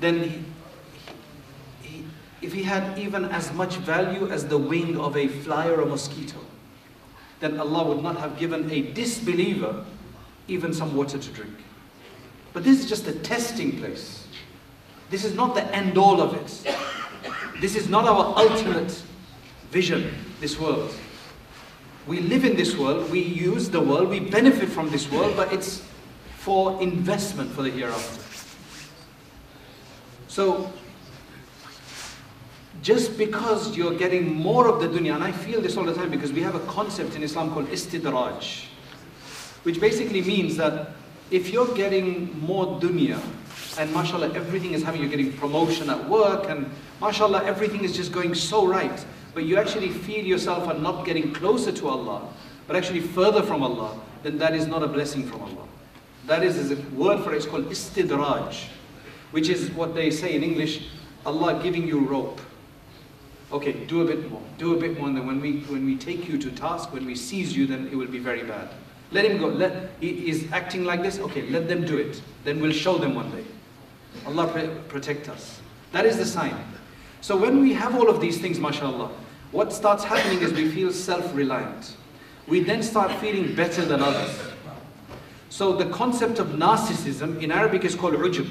then 0.00 0.24
he, 0.24 0.44
he, 1.82 2.04
if 2.42 2.52
he 2.52 2.64
had 2.64 2.98
even 2.98 3.26
as 3.26 3.52
much 3.52 3.76
value 3.76 4.28
as 4.28 4.46
the 4.46 4.58
wing 4.58 4.98
of 4.98 5.16
a 5.16 5.28
fly 5.28 5.68
or 5.68 5.80
a 5.82 5.86
mosquito, 5.86 6.38
then 7.40 7.60
Allah 7.60 7.88
would 7.88 8.02
not 8.02 8.16
have 8.18 8.38
given 8.38 8.68
a 8.72 8.82
disbeliever 8.82 9.84
even 10.48 10.74
some 10.74 10.96
water 10.96 11.18
to 11.18 11.30
drink. 11.30 11.54
But 12.52 12.64
this 12.64 12.80
is 12.80 12.88
just 12.88 13.06
a 13.06 13.12
testing 13.12 13.78
place. 13.78 14.26
This 15.10 15.24
is 15.24 15.34
not 15.34 15.54
the 15.54 15.64
end 15.74 15.96
all 15.96 16.20
of 16.20 16.34
it. 16.34 16.74
This 17.60 17.76
is 17.76 17.88
not 17.88 18.04
our 18.06 18.36
ultimate 18.36 19.00
vision, 19.73 20.13
this 20.39 20.59
world. 20.59 20.93
We 22.05 22.19
live 22.19 22.45
in 22.45 22.55
this 22.55 22.77
world, 22.77 23.09
we 23.11 23.19
use 23.19 23.69
the 23.69 23.79
world, 23.79 24.09
we 24.09 24.19
benefit 24.19 24.69
from 24.69 24.89
this 24.91 25.11
world, 25.11 25.35
but 25.35 25.51
it's 25.51 25.81
for 26.37 26.79
investment 26.79 27.49
for 27.51 27.63
the 27.63 27.71
hereafter. 27.71 28.21
So, 30.27 30.71
just 32.83 33.17
because 33.17 33.75
you're 33.75 33.97
getting 33.97 34.35
more 34.35 34.67
of 34.67 34.79
the 34.79 34.87
dunya, 34.87 35.15
and 35.15 35.23
I 35.23 35.31
feel 35.31 35.59
this 35.59 35.75
all 35.75 35.85
the 35.85 35.93
time 35.93 36.11
because 36.11 36.31
we 36.31 36.41
have 36.41 36.53
a 36.53 36.59
concept 36.61 37.15
in 37.15 37.23
Islam 37.23 37.51
called 37.51 37.67
istidraj, 37.67 38.65
which 39.63 39.79
basically 39.79 40.21
means 40.21 40.55
that 40.57 40.91
if 41.31 41.51
you're 41.51 41.73
getting 41.73 42.37
more 42.41 42.79
dunya, 42.79 43.19
and 43.79 43.91
mashallah, 43.91 44.33
everything 44.35 44.73
is 44.73 44.83
having, 44.83 45.01
you're 45.01 45.09
getting 45.09 45.33
promotion 45.33 45.89
at 45.89 46.07
work, 46.09 46.49
and 46.49 46.69
mashallah, 47.01 47.43
everything 47.45 47.83
is 47.83 47.95
just 47.95 48.11
going 48.11 48.35
so 48.35 48.67
right, 48.67 49.05
but 49.33 49.43
you 49.45 49.57
actually 49.57 49.89
feel 49.89 50.25
yourself 50.25 50.67
are 50.67 50.77
not 50.77 51.05
getting 51.05 51.33
closer 51.33 51.71
to 51.71 51.87
Allah, 51.87 52.27
but 52.67 52.75
actually 52.75 53.01
further 53.01 53.41
from 53.43 53.63
Allah, 53.63 53.99
then 54.23 54.37
that 54.37 54.55
is 54.55 54.67
not 54.67 54.83
a 54.83 54.87
blessing 54.87 55.25
from 55.25 55.41
Allah. 55.41 55.67
That 56.25 56.43
is, 56.43 56.71
a 56.71 56.75
word 56.95 57.23
for 57.23 57.33
it, 57.33 57.37
it's 57.37 57.45
called 57.45 57.65
istidraj, 57.65 58.67
which 59.31 59.49
is 59.49 59.71
what 59.71 59.93
they 59.95 60.09
say 60.09 60.35
in 60.35 60.43
English, 60.43 60.87
Allah 61.25 61.59
giving 61.61 61.87
you 61.87 61.99
rope. 61.99 62.39
Okay, 63.51 63.73
do 63.85 64.01
a 64.01 64.05
bit 64.05 64.31
more, 64.31 64.41
do 64.57 64.75
a 64.75 64.79
bit 64.79 64.97
more, 64.97 65.07
and 65.07 65.17
then 65.17 65.27
when 65.27 65.41
we, 65.41 65.59
when 65.61 65.85
we 65.85 65.95
take 65.97 66.27
you 66.27 66.37
to 66.37 66.49
task, 66.51 66.93
when 66.93 67.05
we 67.05 67.15
seize 67.15 67.55
you, 67.55 67.67
then 67.67 67.87
it 67.87 67.95
will 67.95 68.07
be 68.07 68.19
very 68.19 68.43
bad. 68.43 68.69
Let 69.11 69.25
him 69.25 69.37
go. 69.37 69.47
Let, 69.47 69.91
he 69.99 70.27
is 70.27 70.51
acting 70.51 70.85
like 70.85 71.03
this. 71.03 71.19
Okay, 71.19 71.47
let 71.49 71.67
them 71.67 71.85
do 71.85 71.97
it. 71.97 72.21
Then 72.43 72.59
we'll 72.59 72.71
show 72.71 72.97
them 72.97 73.13
one 73.13 73.29
day. 73.31 73.45
Allah 74.25 74.47
protect 74.87 75.29
us. 75.29 75.61
That 75.91 76.05
is 76.05 76.17
the 76.17 76.25
sign. 76.25 76.55
So 77.21 77.37
when 77.37 77.61
we 77.61 77.73
have 77.73 77.95
all 77.95 78.09
of 78.09 78.19
these 78.19 78.41
things, 78.41 78.59
mashallah, 78.59 79.11
what 79.53 79.71
starts 79.71 80.03
happening 80.03 80.41
is 80.41 80.51
we 80.51 80.67
feel 80.67 80.91
self-reliant. 80.91 81.95
We 82.47 82.61
then 82.61 82.83
start 82.83 83.11
feeling 83.21 83.55
better 83.55 83.85
than 83.85 84.01
others. 84.01 84.37
So 85.49 85.73
the 85.73 85.85
concept 85.91 86.39
of 86.39 86.47
narcissism 86.47 87.41
in 87.41 87.51
Arabic 87.51 87.85
is 87.85 87.93
called 87.93 88.15
ujub. 88.15 88.49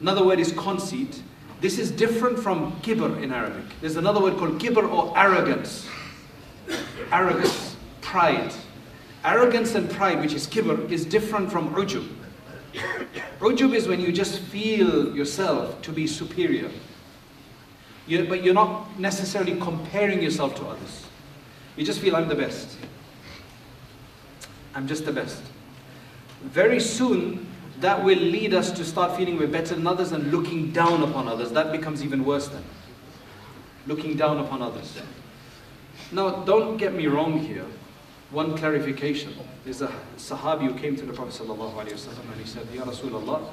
Another 0.00 0.24
word 0.24 0.38
is 0.38 0.52
conceit. 0.52 1.20
This 1.60 1.78
is 1.78 1.90
different 1.90 2.38
from 2.38 2.72
kibr 2.82 3.20
in 3.20 3.32
Arabic. 3.32 3.64
There's 3.80 3.96
another 3.96 4.20
word 4.20 4.36
called 4.38 4.60
kibr 4.60 4.88
or 4.88 5.12
arrogance. 5.18 5.88
Arrogance, 7.10 7.76
pride. 8.00 8.54
Arrogance 9.24 9.74
and 9.74 9.90
pride, 9.90 10.20
which 10.20 10.32
is 10.32 10.46
kibr, 10.46 10.90
is 10.90 11.04
different 11.04 11.50
from 11.50 11.74
ujub. 11.74 12.08
Ujub 13.40 13.74
is 13.74 13.88
when 13.88 14.00
you 14.00 14.12
just 14.12 14.38
feel 14.38 15.14
yourself 15.14 15.82
to 15.82 15.92
be 15.92 16.06
superior. 16.06 16.70
You, 18.06 18.24
but 18.24 18.42
you're 18.42 18.54
not 18.54 18.98
necessarily 18.98 19.58
comparing 19.60 20.22
yourself 20.22 20.54
to 20.56 20.66
others. 20.66 21.06
You 21.76 21.84
just 21.84 22.00
feel 22.00 22.16
I'm 22.16 22.28
the 22.28 22.34
best. 22.34 22.76
I'm 24.74 24.88
just 24.88 25.04
the 25.04 25.12
best. 25.12 25.42
Very 26.42 26.80
soon, 26.80 27.46
that 27.80 28.02
will 28.02 28.18
lead 28.18 28.54
us 28.54 28.70
to 28.72 28.84
start 28.84 29.16
feeling 29.16 29.38
we're 29.38 29.46
better 29.46 29.74
than 29.74 29.86
others 29.86 30.12
and 30.12 30.30
looking 30.32 30.72
down 30.72 31.02
upon 31.02 31.28
others. 31.28 31.50
That 31.52 31.72
becomes 31.72 32.02
even 32.02 32.24
worse 32.24 32.48
then. 32.48 32.64
Looking 33.86 34.16
down 34.16 34.38
upon 34.38 34.62
others. 34.62 35.00
Now, 36.10 36.44
don't 36.44 36.76
get 36.76 36.94
me 36.94 37.06
wrong 37.06 37.38
here. 37.38 37.66
One 38.30 38.56
clarification. 38.56 39.34
There's 39.64 39.82
a 39.82 39.92
Sahabi 40.16 40.66
who 40.66 40.74
came 40.74 40.96
to 40.96 41.04
the 41.04 41.12
Prophet 41.12 41.34
ﷺ 41.34 42.08
and 42.32 42.40
he 42.40 42.46
said, 42.46 42.66
Ya 42.72 42.84
Rasulullah, 42.84 43.44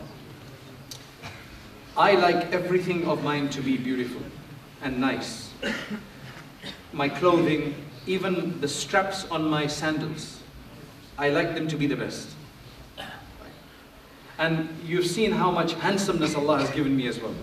I 1.97 2.13
like 2.13 2.51
everything 2.51 3.07
of 3.07 3.23
mine 3.23 3.49
to 3.49 3.61
be 3.61 3.77
beautiful 3.77 4.21
and 4.81 4.99
nice. 4.99 5.51
My 6.93 7.09
clothing, 7.09 7.75
even 8.07 8.59
the 8.61 8.67
straps 8.67 9.25
on 9.29 9.47
my 9.47 9.67
sandals, 9.67 10.39
I 11.17 11.29
like 11.29 11.53
them 11.53 11.67
to 11.67 11.75
be 11.75 11.85
the 11.87 11.95
best. 11.95 12.29
And 14.37 14.69
you've 14.85 15.05
seen 15.05 15.31
how 15.31 15.51
much 15.51 15.73
handsomeness 15.73 16.33
Allah 16.33 16.59
has 16.59 16.69
given 16.71 16.95
me 16.95 17.07
as 17.07 17.19
well. 17.19 17.35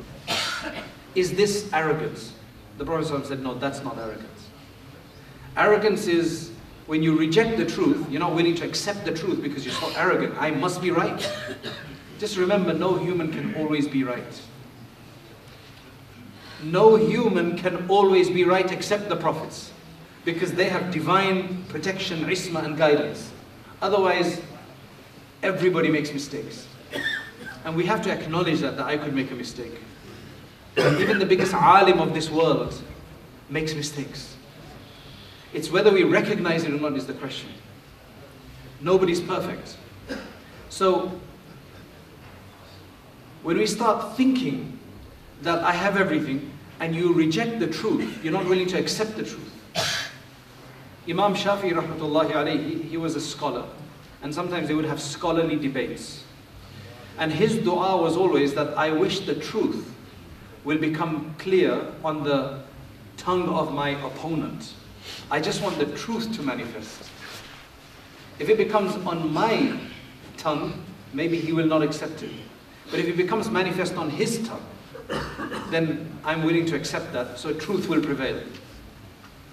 Is 1.15 1.35
this 1.35 1.71
arrogance? 1.73 2.33
The 2.79 2.85
Prophet 2.85 3.27
said, 3.27 3.43
no, 3.43 3.55
that's 3.55 3.83
not 3.83 3.99
arrogance. 3.99 4.49
Arrogance 5.57 6.07
is 6.07 6.53
when 6.87 7.03
you 7.03 7.19
reject 7.19 7.57
the 7.57 7.67
truth, 7.67 8.11
you're 8.11 8.21
not 8.21 8.35
willing 8.35 8.55
to 8.55 8.65
accept 8.65 9.05
the 9.05 9.13
truth 9.13 9.43
because 9.43 9.65
you're 9.65 9.75
so 9.75 9.91
arrogant. 9.97 10.35
I 10.39 10.51
must 10.51 10.81
be 10.81 10.91
right. 10.91 11.33
Just 12.19 12.37
remember, 12.37 12.73
no 12.73 12.97
human 12.97 13.31
can 13.31 13.55
always 13.57 13.87
be 13.87 14.05
right. 14.05 14.41
No 16.63 16.97
human 16.97 17.57
can 17.57 17.89
always 17.89 18.31
be 18.31 18.45
right 18.45 18.71
except 18.71 19.09
the 19.09 19.17
prophets 19.17 19.73
because 20.25 20.53
they 20.53 20.69
have 20.69 20.91
divine 20.91 21.65
protection, 21.69 22.25
isma 22.25 22.65
and 22.65 22.77
guidance. 22.77 23.31
Otherwise, 23.83 24.41
everybody 25.43 25.89
makes 25.89 26.13
mistakes. 26.13 26.67
And 27.65 27.77
we 27.77 27.85
have 27.87 28.03
to 28.03 28.11
acknowledge 28.11 28.61
that, 28.61 28.77
that 28.77 28.87
I 28.87 28.97
could 28.97 29.15
make 29.15 29.31
a 29.31 29.35
mistake. 29.35 29.81
Even 30.77 31.19
the 31.19 31.27
biggest 31.27 31.55
alim 31.55 32.01
of 32.01 32.15
this 32.15 32.31
world 32.31 32.81
makes 33.49 33.75
mistakes. 33.75 34.37
It's 35.53 35.71
whether 35.71 35.93
we 35.93 36.03
recognize 36.03 36.65
it 36.65 36.73
or 36.73 36.79
not 36.79 36.97
is 36.97 37.07
the 37.07 37.15
question. 37.15 37.51
Nobody's 38.81 39.21
perfect. 39.21 39.77
So, 40.69 41.19
when 43.43 43.57
we 43.57 43.67
start 43.67 44.17
thinking 44.17 44.76
that 45.43 45.63
I 45.63 45.73
have 45.73 45.97
everything 45.97 46.53
and 46.81 46.95
you 46.95 47.13
reject 47.13 47.59
the 47.59 47.67
truth, 47.67 48.23
you're 48.23 48.33
not 48.33 48.47
willing 48.47 48.67
to 48.69 48.79
accept 48.79 49.17
the 49.17 49.23
truth. 49.23 49.53
Imam 51.09 51.35
Shafi 51.35 51.73
rahmatullahi 51.73 52.33
alayhi, 52.33 52.83
he 52.83 52.97
was 52.97 53.17
a 53.17 53.21
scholar 53.21 53.65
and 54.23 54.35
sometimes 54.35 54.69
they 54.69 54.75
would 54.75 54.85
have 54.85 55.01
scholarly 55.01 55.57
debates. 55.57 56.25
And 57.19 57.33
his 57.33 57.57
dua 57.57 57.97
was 57.97 58.17
always 58.17 58.55
that 58.55 58.77
I 58.77 58.91
wish 58.91 59.21
the 59.21 59.35
truth 59.35 59.93
will 60.65 60.79
become 60.79 61.35
clear 61.39 61.87
on 62.05 62.25
the 62.25 62.61
tongue 63.17 63.49
of 63.49 63.73
my 63.73 63.91
opponent. 64.05 64.75
I 65.31 65.41
just 65.41 65.63
want 65.63 65.79
the 65.79 65.87
truth 65.97 66.35
to 66.37 66.43
manifest. 66.43 67.11
If 68.39 68.49
it 68.49 68.59
becomes 68.59 68.95
on 69.07 69.33
my 69.33 69.79
tongue, 70.37 70.85
maybe 71.13 71.39
he 71.39 71.53
will 71.53 71.67
not 71.67 71.83
accept 71.83 72.23
it. 72.23 72.33
But 72.91 73.01
if 73.01 73.07
it 73.07 73.17
becomes 73.17 73.49
manifest 73.49 73.95
on 73.95 74.11
his 74.11 74.47
tongue, 74.47 74.65
then 75.71 76.11
I'm 76.25 76.43
willing 76.43 76.67
to 76.67 76.77
accept 76.77 77.13
that, 77.13 77.39
so 77.39 77.53
truth 77.53 77.89
will 77.89 78.01
prevail. 78.01 78.41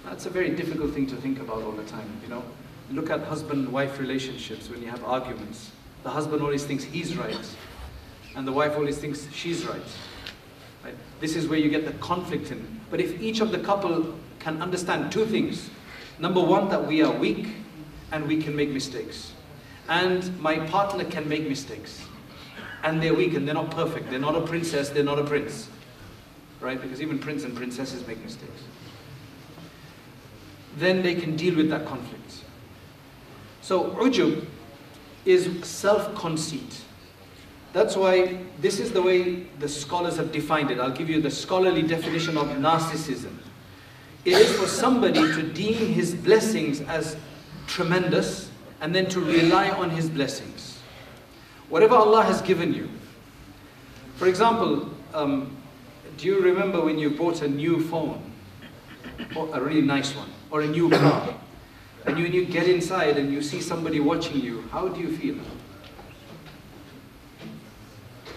That's 0.04 0.26
a 0.26 0.30
very 0.30 0.50
difficult 0.50 0.92
thing 0.92 1.06
to 1.06 1.16
think 1.16 1.40
about 1.40 1.62
all 1.62 1.72
the 1.72 1.84
time, 1.84 2.08
you 2.22 2.28
know. 2.28 2.42
Look 2.90 3.10
at 3.10 3.20
husband-wife 3.20 3.98
relationships 3.98 4.68
when 4.68 4.82
you 4.82 4.88
have 4.88 5.02
arguments. 5.04 5.70
The 6.02 6.10
husband 6.10 6.42
always 6.42 6.64
thinks 6.64 6.84
he's 6.84 7.16
right, 7.16 7.56
and 8.36 8.46
the 8.46 8.52
wife 8.52 8.76
always 8.76 8.98
thinks 8.98 9.26
she's 9.32 9.66
right. 9.66 9.80
right. 10.84 10.94
This 11.20 11.36
is 11.36 11.48
where 11.48 11.58
you 11.58 11.70
get 11.70 11.86
the 11.86 11.92
conflict 11.94 12.50
in 12.50 12.80
But 12.90 13.00
if 13.00 13.20
each 13.20 13.40
of 13.40 13.50
the 13.50 13.58
couple 13.58 14.14
can 14.44 14.60
understand 14.60 15.10
two 15.10 15.24
things. 15.24 15.70
Number 16.18 16.40
one, 16.40 16.68
that 16.68 16.86
we 16.86 17.02
are 17.02 17.10
weak 17.10 17.48
and 18.12 18.28
we 18.28 18.40
can 18.40 18.54
make 18.54 18.68
mistakes. 18.68 19.32
And 19.88 20.38
my 20.40 20.58
partner 20.58 21.04
can 21.04 21.28
make 21.28 21.48
mistakes. 21.48 22.04
And 22.84 23.02
they're 23.02 23.14
weak 23.14 23.34
and 23.34 23.48
they're 23.48 23.54
not 23.54 23.72
perfect. 23.72 24.10
They're 24.10 24.20
not 24.20 24.36
a 24.36 24.42
princess, 24.42 24.90
they're 24.90 25.02
not 25.02 25.18
a 25.18 25.24
prince. 25.24 25.68
Right? 26.60 26.80
Because 26.80 27.02
even 27.02 27.18
prince 27.18 27.42
and 27.42 27.56
princesses 27.56 28.06
make 28.06 28.22
mistakes. 28.22 28.62
Then 30.76 31.02
they 31.02 31.14
can 31.16 31.34
deal 31.34 31.56
with 31.56 31.68
that 31.70 31.86
conflict. 31.86 32.44
So 33.62 33.90
ujub 33.92 34.46
is 35.24 35.66
self-conceit. 35.66 36.82
That's 37.72 37.96
why 37.96 38.38
this 38.60 38.78
is 38.78 38.92
the 38.92 39.02
way 39.02 39.46
the 39.58 39.68
scholars 39.68 40.16
have 40.16 40.30
defined 40.30 40.70
it. 40.70 40.78
I'll 40.78 40.90
give 40.90 41.10
you 41.10 41.20
the 41.20 41.30
scholarly 41.30 41.82
definition 41.82 42.36
of 42.36 42.46
narcissism. 42.48 43.34
It 44.24 44.34
is 44.34 44.52
for 44.56 44.66
somebody 44.66 45.20
to 45.20 45.42
deem 45.42 45.92
his 45.92 46.14
blessings 46.14 46.80
as 46.82 47.16
tremendous 47.66 48.50
and 48.80 48.94
then 48.94 49.06
to 49.06 49.20
rely 49.20 49.70
on 49.70 49.90
his 49.90 50.08
blessings. 50.08 50.73
Whatever 51.74 51.96
Allah 51.96 52.22
has 52.22 52.40
given 52.40 52.72
you. 52.72 52.88
For 54.14 54.28
example, 54.28 54.88
um, 55.12 55.56
do 56.16 56.28
you 56.28 56.40
remember 56.40 56.80
when 56.80 57.00
you 57.00 57.10
bought 57.10 57.42
a 57.42 57.48
new 57.48 57.80
phone? 57.80 58.22
Or 59.34 59.48
a 59.52 59.60
really 59.60 59.82
nice 59.82 60.14
one. 60.14 60.28
Or 60.52 60.60
a 60.60 60.68
new 60.68 60.88
car. 60.88 61.34
And 62.06 62.14
when 62.14 62.32
you 62.32 62.44
get 62.44 62.68
inside 62.68 63.16
and 63.16 63.32
you 63.32 63.42
see 63.42 63.60
somebody 63.60 63.98
watching 63.98 64.40
you, 64.40 64.62
how 64.70 64.86
do 64.86 65.00
you 65.00 65.16
feel? 65.16 65.34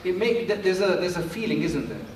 It 0.03 0.63
there's, 0.63 0.81
a, 0.81 0.97
there's 0.99 1.17
a 1.17 1.21
feeling, 1.21 1.61
isn't 1.61 1.89
there? 1.89 2.07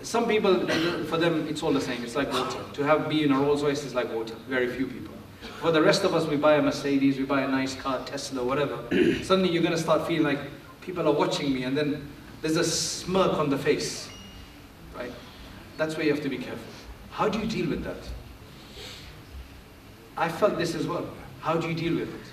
Some 0.00 0.26
people, 0.26 0.66
for 1.04 1.18
them, 1.18 1.48
it's 1.48 1.62
all 1.62 1.74
the 1.74 1.82
same. 1.82 2.02
It's 2.02 2.16
like 2.16 2.32
water. 2.32 2.64
To 2.72 2.82
have 2.82 3.10
be 3.10 3.24
in 3.24 3.32
a 3.32 3.38
Rolls 3.38 3.62
Royce 3.62 3.84
is 3.84 3.94
like 3.94 4.10
water. 4.10 4.36
Very 4.48 4.74
few 4.74 4.86
people. 4.86 5.09
For 5.60 5.72
the 5.72 5.82
rest 5.82 6.04
of 6.04 6.14
us, 6.14 6.26
we 6.26 6.36
buy 6.36 6.54
a 6.54 6.62
Mercedes, 6.62 7.18
we 7.18 7.24
buy 7.24 7.42
a 7.42 7.48
nice 7.48 7.74
car, 7.74 8.04
Tesla, 8.04 8.44
whatever. 8.44 8.78
Suddenly 9.22 9.50
you're 9.50 9.62
going 9.62 9.74
to 9.74 9.82
start 9.82 10.06
feeling 10.06 10.24
like 10.24 10.38
people 10.80 11.06
are 11.06 11.12
watching 11.12 11.52
me, 11.52 11.64
and 11.64 11.76
then 11.76 12.08
there's 12.42 12.56
a 12.56 12.64
smirk 12.64 13.34
on 13.34 13.50
the 13.50 13.58
face. 13.58 14.08
Right? 14.96 15.12
That's 15.76 15.96
where 15.96 16.04
you 16.04 16.12
have 16.12 16.22
to 16.22 16.28
be 16.28 16.38
careful. 16.38 16.64
How 17.10 17.28
do 17.28 17.38
you 17.38 17.46
deal 17.46 17.68
with 17.68 17.84
that? 17.84 17.96
I 20.16 20.28
felt 20.28 20.58
this 20.58 20.74
as 20.74 20.86
well. 20.86 21.06
How 21.40 21.56
do 21.56 21.68
you 21.68 21.74
deal 21.74 21.94
with 21.94 22.14
it? 22.14 22.26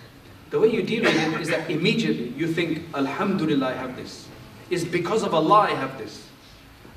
The 0.50 0.60
way 0.60 0.70
you 0.70 0.84
deal 0.84 1.04
with 1.04 1.16
it 1.16 1.42
is 1.42 1.50
that 1.50 1.70
immediately 1.70 2.30
you 2.30 2.48
think, 2.48 2.84
Alhamdulillah, 2.94 3.68
I 3.68 3.74
have 3.74 3.96
this. 3.96 4.28
It's 4.70 4.84
because 4.84 5.24
of 5.24 5.34
Allah 5.34 5.60
I 5.60 5.72
have 5.72 5.98
this. 5.98 6.26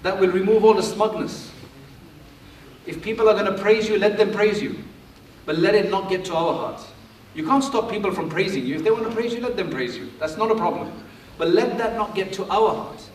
That 0.02 0.18
will 0.18 0.30
remove 0.30 0.64
all 0.64 0.74
the 0.74 0.82
smugness. 0.82 1.50
If 2.86 3.02
people 3.02 3.28
are 3.28 3.34
going 3.34 3.52
to 3.52 3.60
praise 3.60 3.88
you, 3.88 3.98
let 3.98 4.16
them 4.16 4.32
praise 4.32 4.62
you. 4.62 4.78
But 5.50 5.58
let 5.58 5.74
it 5.74 5.90
not 5.90 6.08
get 6.08 6.24
to 6.26 6.36
our 6.36 6.54
hearts. 6.54 6.86
You 7.34 7.44
can't 7.44 7.64
stop 7.64 7.90
people 7.90 8.12
from 8.12 8.28
praising 8.28 8.64
you. 8.64 8.76
If 8.76 8.84
they 8.84 8.92
want 8.92 9.02
to 9.08 9.10
praise 9.10 9.34
you, 9.34 9.40
let 9.40 9.56
them 9.56 9.68
praise 9.68 9.96
you. 9.96 10.08
That's 10.20 10.36
not 10.36 10.48
a 10.48 10.54
problem. 10.54 10.92
But 11.38 11.48
let 11.48 11.76
that 11.76 11.96
not 11.96 12.14
get 12.14 12.32
to 12.34 12.44
our 12.44 12.72
hearts. 12.72 13.10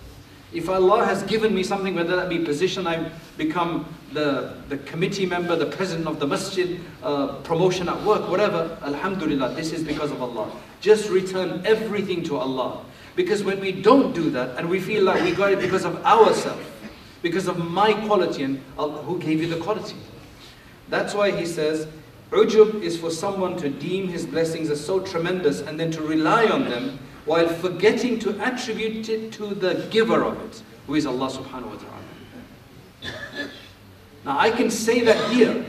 If 0.52 0.68
Allah 0.68 1.06
has 1.06 1.24
given 1.24 1.56
me 1.56 1.64
something, 1.64 1.96
whether 1.96 2.14
that 2.18 2.28
be 2.28 2.40
position, 2.40 2.88
I've 2.88 3.10
become 3.38 3.86
the, 4.12 4.58
the 4.68 4.80
committee 4.80 5.26
member, 5.26 5.56
the 5.56 5.68
president 5.68 6.10
of 6.10 6.20
the 6.20 6.28
masjid, 6.28 6.82
uh, 7.04 7.38
promotion 7.44 7.88
at 7.88 8.04
work, 8.04 8.30
whatever, 8.30 8.78
Alhamdulillah, 8.82 9.54
this 9.56 9.72
is 9.72 9.82
because 9.82 10.12
of 10.12 10.22
Allah. 10.22 10.52
Just 10.82 11.10
return 11.10 11.66
everything 11.66 12.22
to 12.24 12.36
Allah. 12.36 12.84
Because 13.16 13.46
when 13.46 13.62
we 13.62 13.72
don't 13.72 14.14
do 14.14 14.30
that, 14.32 14.58
and 14.58 14.70
we 14.70 14.82
feel 14.82 15.06
like 15.06 15.24
we 15.24 15.32
got 15.32 15.54
it 15.54 15.60
because 15.60 15.86
of 15.86 16.04
ourselves, 16.04 16.68
because 17.22 17.48
of 17.48 17.58
my 17.60 17.94
quality, 17.94 18.44
and 18.44 18.58
who 18.76 19.20
gave 19.20 19.42
you 19.42 19.48
the 19.48 19.64
quality? 19.64 19.96
That's 20.90 21.14
why 21.14 21.32
he 21.32 21.46
says, 21.46 21.88
Ujub 22.32 22.82
is 22.82 22.98
for 22.98 23.12
someone 23.12 23.56
to 23.58 23.70
deem 23.70 24.08
his 24.08 24.26
blessings 24.26 24.70
as 24.70 24.84
so 24.84 25.00
tremendous 25.00 25.62
and 25.62 25.80
then 25.80 25.92
to 25.92 26.02
rely 26.02 26.46
on 26.46 26.70
them 26.70 27.00
while 27.26 27.48
forgetting 27.48 28.20
to 28.20 28.40
attribute 28.42 29.10
it 29.10 29.32
to 29.34 29.54
the 29.54 29.88
giver 29.90 30.24
of 30.24 30.40
it, 30.46 30.62
who 30.88 30.96
is 30.96 31.06
Allah 31.06 31.30
subhanahu 31.30 31.70
wa 31.70 31.76
ta'ala. 31.76 33.50
Now 34.26 34.40
I 34.40 34.50
can 34.50 34.72
say 34.72 35.02
that 35.02 35.32
here 35.32 35.66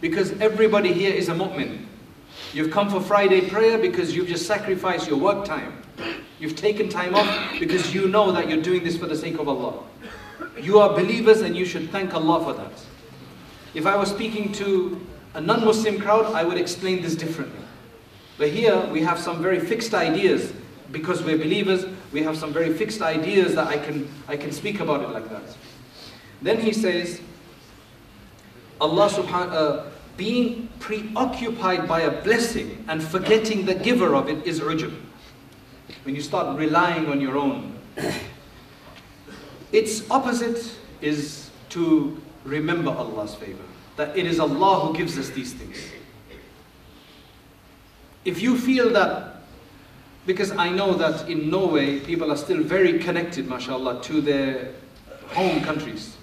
because 0.00 0.32
everybody 0.40 0.92
here 0.92 1.14
is 1.14 1.28
a 1.28 1.34
mu'min. 1.34 1.86
You've 2.52 2.70
come 2.70 2.90
for 2.90 3.00
Friday 3.00 3.48
prayer 3.48 3.78
because 3.78 4.14
you've 4.14 4.28
just 4.28 4.46
sacrificed 4.46 5.08
your 5.08 5.18
work 5.18 5.44
time. 5.44 5.82
You've 6.38 6.56
taken 6.56 6.88
time 6.88 7.14
off 7.14 7.58
because 7.58 7.94
you 7.94 8.08
know 8.08 8.32
that 8.32 8.48
you're 8.48 8.62
doing 8.62 8.84
this 8.84 8.96
for 8.96 9.06
the 9.06 9.16
sake 9.16 9.38
of 9.38 9.48
Allah. 9.48 9.82
You 10.60 10.78
are 10.78 10.90
believers 10.90 11.40
and 11.40 11.56
you 11.56 11.64
should 11.64 11.90
thank 11.90 12.14
Allah 12.14 12.44
for 12.44 12.52
that. 12.52 12.72
If 13.74 13.86
I 13.86 13.96
was 13.96 14.10
speaking 14.10 14.52
to 14.52 15.00
a 15.36 15.40
non-Muslim 15.40 16.00
crowd, 16.00 16.34
I 16.34 16.42
would 16.44 16.56
explain 16.56 17.02
this 17.02 17.14
differently. 17.14 17.60
But 18.38 18.48
here 18.48 18.80
we 18.86 19.02
have 19.02 19.18
some 19.18 19.42
very 19.42 19.60
fixed 19.60 19.92
ideas. 19.92 20.52
Because 20.90 21.22
we're 21.22 21.36
believers, 21.36 21.84
we 22.10 22.22
have 22.22 22.38
some 22.38 22.54
very 22.54 22.72
fixed 22.72 23.02
ideas 23.02 23.54
that 23.54 23.66
I 23.66 23.76
can, 23.76 24.08
I 24.28 24.36
can 24.36 24.50
speak 24.50 24.80
about 24.80 25.02
it 25.02 25.10
like 25.10 25.28
that. 25.28 25.42
Then 26.40 26.58
he 26.58 26.72
says, 26.72 27.20
Allah 28.80 29.10
subhanahu 29.10 29.52
uh, 29.52 29.84
being 30.16 30.68
preoccupied 30.78 31.86
by 31.86 32.02
a 32.02 32.22
blessing 32.22 32.82
and 32.88 33.02
forgetting 33.02 33.66
the 33.66 33.74
giver 33.74 34.14
of 34.14 34.30
it 34.30 34.46
is 34.46 34.60
ujub. 34.60 34.94
When 36.04 36.14
you 36.14 36.22
start 36.22 36.56
relying 36.58 37.08
on 37.08 37.20
your 37.20 37.36
own. 37.36 37.78
Its 39.72 40.08
opposite 40.10 40.78
is 41.02 41.50
to 41.70 42.16
remember 42.44 42.90
Allah's 42.90 43.34
favor 43.34 43.64
that 43.96 44.16
it 44.16 44.26
is 44.26 44.38
Allah 44.38 44.86
who 44.86 44.96
gives 44.96 45.18
us 45.18 45.30
these 45.30 45.52
things. 45.52 45.76
If 48.24 48.42
you 48.42 48.58
feel 48.58 48.90
that, 48.90 49.42
because 50.26 50.50
I 50.52 50.68
know 50.68 50.94
that 50.94 51.28
in 51.28 51.48
Norway 51.48 52.00
people 52.00 52.32
are 52.32 52.36
still 52.36 52.62
very 52.62 52.98
connected, 52.98 53.48
mashallah, 53.48 54.02
to 54.02 54.20
their 54.20 54.72
home 55.28 55.62
countries. 55.62 56.16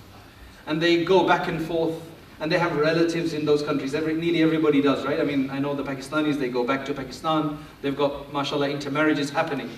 And 0.67 0.81
they 0.81 1.03
go 1.03 1.27
back 1.27 1.47
and 1.47 1.65
forth 1.65 2.01
and 2.39 2.51
they 2.51 2.59
have 2.59 2.75
relatives 2.75 3.33
in 3.33 3.45
those 3.45 3.63
countries. 3.63 3.95
Every, 3.95 4.13
nearly 4.13 4.41
everybody 4.41 4.81
does, 4.81 5.05
right? 5.05 5.19
I 5.19 5.23
mean, 5.23 5.49
I 5.49 5.59
know 5.59 5.73
the 5.73 5.83
Pakistanis, 5.83 6.38
they 6.38 6.49
go 6.49 6.65
back 6.65 6.86
to 6.86 6.93
Pakistan. 6.93 7.57
They've 7.81 7.95
got, 7.95 8.33
mashallah, 8.33 8.69
intermarriages 8.69 9.29
happening. 9.29 9.69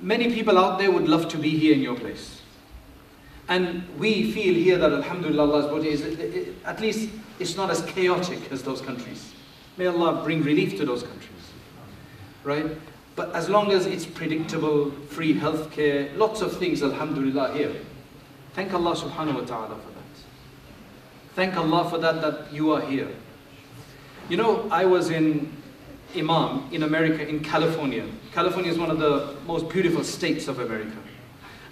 Many 0.00 0.32
people 0.32 0.56
out 0.56 0.78
there 0.78 0.90
would 0.90 1.08
love 1.08 1.28
to 1.28 1.36
be 1.36 1.50
here 1.50 1.74
in 1.74 1.82
your 1.82 1.96
place. 1.96 2.39
And 3.50 3.82
we 3.98 4.30
feel 4.30 4.54
here 4.54 4.78
that 4.78 4.92
Alhamdulillah 4.92 5.42
Allah's 5.42 5.66
body 5.66 5.88
is, 5.88 6.54
at 6.64 6.80
least 6.80 7.10
it's 7.40 7.56
not 7.56 7.68
as 7.68 7.82
chaotic 7.82 8.50
as 8.52 8.62
those 8.62 8.80
countries. 8.80 9.34
May 9.76 9.86
Allah 9.86 10.22
bring 10.22 10.44
relief 10.44 10.76
to 10.78 10.86
those 10.86 11.02
countries. 11.02 11.50
Right? 12.44 12.66
But 13.16 13.34
as 13.34 13.48
long 13.48 13.72
as 13.72 13.86
it's 13.86 14.06
predictable, 14.06 14.92
free 15.08 15.34
healthcare, 15.34 16.16
lots 16.16 16.42
of 16.42 16.56
things, 16.58 16.80
Alhamdulillah, 16.82 17.52
here. 17.54 17.74
Thank 18.54 18.72
Allah 18.72 18.94
subhanahu 18.94 19.40
wa 19.40 19.44
ta'ala 19.44 19.74
for 19.74 19.90
that. 19.90 21.34
Thank 21.34 21.56
Allah 21.56 21.90
for 21.90 21.98
that, 21.98 22.22
that 22.22 22.52
you 22.52 22.70
are 22.70 22.80
here. 22.80 23.08
You 24.28 24.36
know, 24.36 24.68
I 24.70 24.84
was 24.84 25.10
in 25.10 25.52
Imam 26.16 26.68
in 26.70 26.84
America, 26.84 27.26
in 27.26 27.40
California. 27.40 28.06
California 28.32 28.70
is 28.70 28.78
one 28.78 28.90
of 28.90 29.00
the 29.00 29.34
most 29.44 29.68
beautiful 29.68 30.04
states 30.04 30.46
of 30.46 30.60
America. 30.60 30.96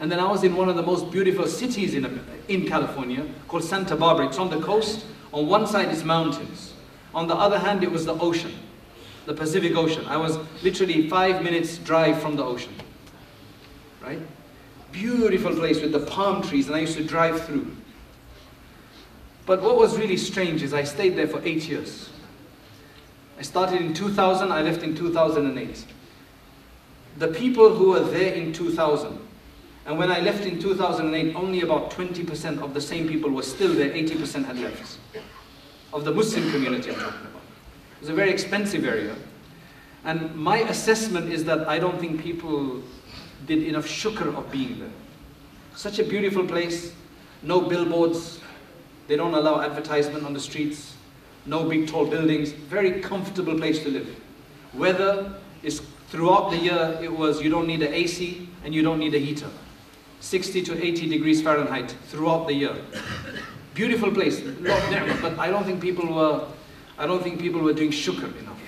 And 0.00 0.10
then 0.10 0.20
I 0.20 0.30
was 0.30 0.44
in 0.44 0.54
one 0.54 0.68
of 0.68 0.76
the 0.76 0.82
most 0.82 1.10
beautiful 1.10 1.46
cities 1.46 1.94
in, 1.94 2.20
in 2.48 2.66
California 2.66 3.26
called 3.48 3.64
Santa 3.64 3.96
Barbara. 3.96 4.28
It's 4.28 4.38
on 4.38 4.48
the 4.48 4.60
coast. 4.60 5.04
On 5.32 5.46
one 5.46 5.66
side 5.66 5.90
is 5.90 6.04
mountains. 6.04 6.72
On 7.14 7.26
the 7.26 7.34
other 7.34 7.58
hand, 7.58 7.82
it 7.82 7.90
was 7.90 8.06
the 8.06 8.14
ocean, 8.14 8.52
the 9.26 9.34
Pacific 9.34 9.74
Ocean. 9.76 10.04
I 10.06 10.16
was 10.16 10.38
literally 10.62 11.08
five 11.08 11.42
minutes 11.42 11.78
drive 11.78 12.20
from 12.20 12.36
the 12.36 12.44
ocean. 12.44 12.72
Right? 14.02 14.20
Beautiful 14.92 15.54
place 15.54 15.80
with 15.80 15.92
the 15.92 16.00
palm 16.00 16.42
trees, 16.42 16.68
and 16.68 16.76
I 16.76 16.80
used 16.80 16.96
to 16.96 17.04
drive 17.04 17.44
through. 17.44 17.70
But 19.46 19.62
what 19.62 19.76
was 19.76 19.98
really 19.98 20.16
strange 20.16 20.62
is 20.62 20.72
I 20.72 20.84
stayed 20.84 21.16
there 21.16 21.26
for 21.26 21.42
eight 21.42 21.68
years. 21.68 22.10
I 23.38 23.42
started 23.42 23.80
in 23.80 23.94
2000, 23.94 24.52
I 24.52 24.62
left 24.62 24.82
in 24.82 24.94
2008. 24.94 25.84
The 27.18 27.28
people 27.28 27.74
who 27.74 27.90
were 27.90 28.00
there 28.00 28.34
in 28.34 28.52
2000 28.52 29.27
and 29.88 29.96
when 29.96 30.12
I 30.12 30.20
left 30.20 30.44
in 30.44 30.60
2008, 30.60 31.34
only 31.34 31.62
about 31.62 31.90
20% 31.92 32.60
of 32.62 32.74
the 32.74 32.80
same 32.80 33.08
people 33.08 33.30
were 33.30 33.42
still 33.42 33.72
there, 33.72 33.88
80% 33.88 34.44
had 34.44 34.58
left. 34.58 34.98
Of 35.94 36.04
the 36.04 36.12
Muslim 36.12 36.50
community 36.50 36.90
I'm 36.90 36.96
talking 36.96 37.20
about. 37.22 37.40
It 37.96 38.00
was 38.00 38.10
a 38.10 38.14
very 38.14 38.30
expensive 38.30 38.84
area. 38.84 39.16
And 40.04 40.36
my 40.36 40.58
assessment 40.58 41.32
is 41.32 41.42
that 41.46 41.66
I 41.66 41.78
don't 41.78 41.98
think 41.98 42.22
people 42.22 42.82
did 43.46 43.62
enough 43.62 43.86
shukr 43.86 44.36
of 44.36 44.52
being 44.52 44.78
there. 44.78 44.90
Such 45.74 45.98
a 45.98 46.04
beautiful 46.04 46.46
place, 46.46 46.92
no 47.42 47.62
billboards, 47.62 48.40
they 49.06 49.16
don't 49.16 49.32
allow 49.32 49.62
advertisement 49.62 50.26
on 50.26 50.34
the 50.34 50.40
streets, 50.40 50.96
no 51.46 51.64
big 51.64 51.88
tall 51.88 52.04
buildings, 52.04 52.52
very 52.52 53.00
comfortable 53.00 53.56
place 53.56 53.82
to 53.84 53.88
live. 53.88 54.20
Weather 54.74 55.32
is 55.62 55.80
throughout 56.08 56.50
the 56.50 56.58
year, 56.58 56.98
it 57.00 57.10
was 57.10 57.40
you 57.40 57.48
don't 57.48 57.66
need 57.66 57.80
an 57.80 57.94
AC 57.94 58.50
and 58.64 58.74
you 58.74 58.82
don't 58.82 58.98
need 58.98 59.14
a 59.14 59.18
heater. 59.18 59.48
60 60.20 60.62
to 60.62 60.84
80 60.84 61.08
degrees 61.08 61.42
Fahrenheit 61.42 61.94
throughout 62.08 62.46
the 62.46 62.54
year. 62.54 62.76
Beautiful 63.74 64.10
place, 64.10 64.42
lot 64.60 64.82
of 64.92 65.22
but 65.22 65.38
I 65.38 65.48
don't 65.50 65.64
think 65.64 65.80
people 65.80 66.12
were, 66.12 66.44
I 66.98 67.06
don't 67.06 67.22
think 67.22 67.40
people 67.40 67.60
were 67.60 67.72
doing 67.72 67.90
shukr 67.90 68.36
enough. 68.40 68.60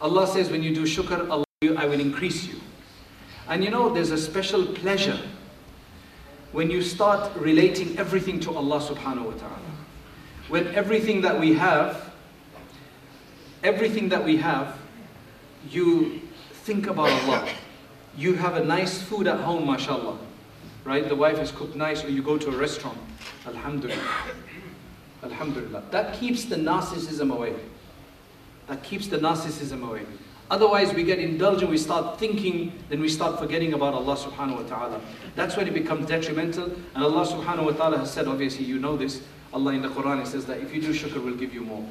Allah 0.00 0.26
says 0.26 0.50
when 0.50 0.62
you 0.62 0.74
do 0.74 0.82
shukr, 0.82 1.28
Allah, 1.28 1.44
I 1.76 1.86
will 1.86 2.00
increase 2.00 2.46
you. 2.46 2.60
And 3.48 3.64
you 3.64 3.70
know, 3.70 3.92
there's 3.92 4.10
a 4.10 4.18
special 4.18 4.66
pleasure 4.66 5.18
when 6.52 6.70
you 6.70 6.82
start 6.82 7.34
relating 7.36 7.98
everything 7.98 8.40
to 8.40 8.54
Allah 8.54 8.80
subhanahu 8.80 9.24
wa 9.24 9.32
ta'ala. 9.32 9.60
When 10.48 10.68
everything 10.74 11.20
that 11.22 11.38
we 11.38 11.54
have, 11.54 12.12
everything 13.64 14.08
that 14.10 14.24
we 14.24 14.36
have, 14.36 14.78
you 15.70 16.20
think 16.64 16.86
about 16.86 17.10
Allah. 17.24 17.48
You 18.16 18.34
have 18.34 18.56
a 18.56 18.64
nice 18.64 19.02
food 19.02 19.26
at 19.26 19.40
home, 19.40 19.66
mashallah 19.66 20.18
Right? 20.85 21.07
The 21.07 21.15
wife 21.15 21.37
has 21.37 21.51
cooked 21.51 21.75
nice, 21.75 22.03
or 22.03 22.09
you 22.09 22.23
go 22.23 22.37
to 22.37 22.49
a 22.49 22.57
restaurant. 22.57 22.97
Alhamdulillah. 23.45 24.01
Alhamdulillah. 25.23 25.83
That 25.91 26.13
keeps 26.13 26.45
the 26.45 26.55
narcissism 26.55 27.31
away. 27.31 27.53
That 28.67 28.83
keeps 28.83 29.07
the 29.07 29.19
narcissism 29.19 29.87
away. 29.87 30.05
Otherwise, 30.49 30.93
we 30.93 31.03
get 31.03 31.17
indulgent, 31.17 31.71
we 31.71 31.77
start 31.77 32.19
thinking, 32.19 32.73
then 32.89 32.99
we 32.99 33.07
start 33.07 33.39
forgetting 33.39 33.71
about 33.73 33.93
Allah 33.93 34.17
subhanahu 34.17 34.63
wa 34.63 34.63
ta'ala. 34.63 35.01
That's 35.33 35.55
when 35.55 35.65
it 35.65 35.73
becomes 35.73 36.07
detrimental. 36.07 36.65
And 36.93 37.03
Allah 37.03 37.25
subhanahu 37.25 37.65
wa 37.65 37.71
ta'ala 37.71 37.97
has 37.99 38.11
said, 38.11 38.27
obviously, 38.27 38.65
you 38.65 38.77
know 38.77 38.97
this. 38.97 39.23
Allah 39.53 39.71
in 39.73 39.81
the 39.81 39.87
Quran 39.87 40.25
says 40.27 40.45
that 40.47 40.59
if 40.59 40.75
you 40.75 40.81
do 40.81 40.93
shukr, 40.93 41.23
we'll 41.23 41.35
give 41.35 41.53
you 41.53 41.61
more. 41.61 41.85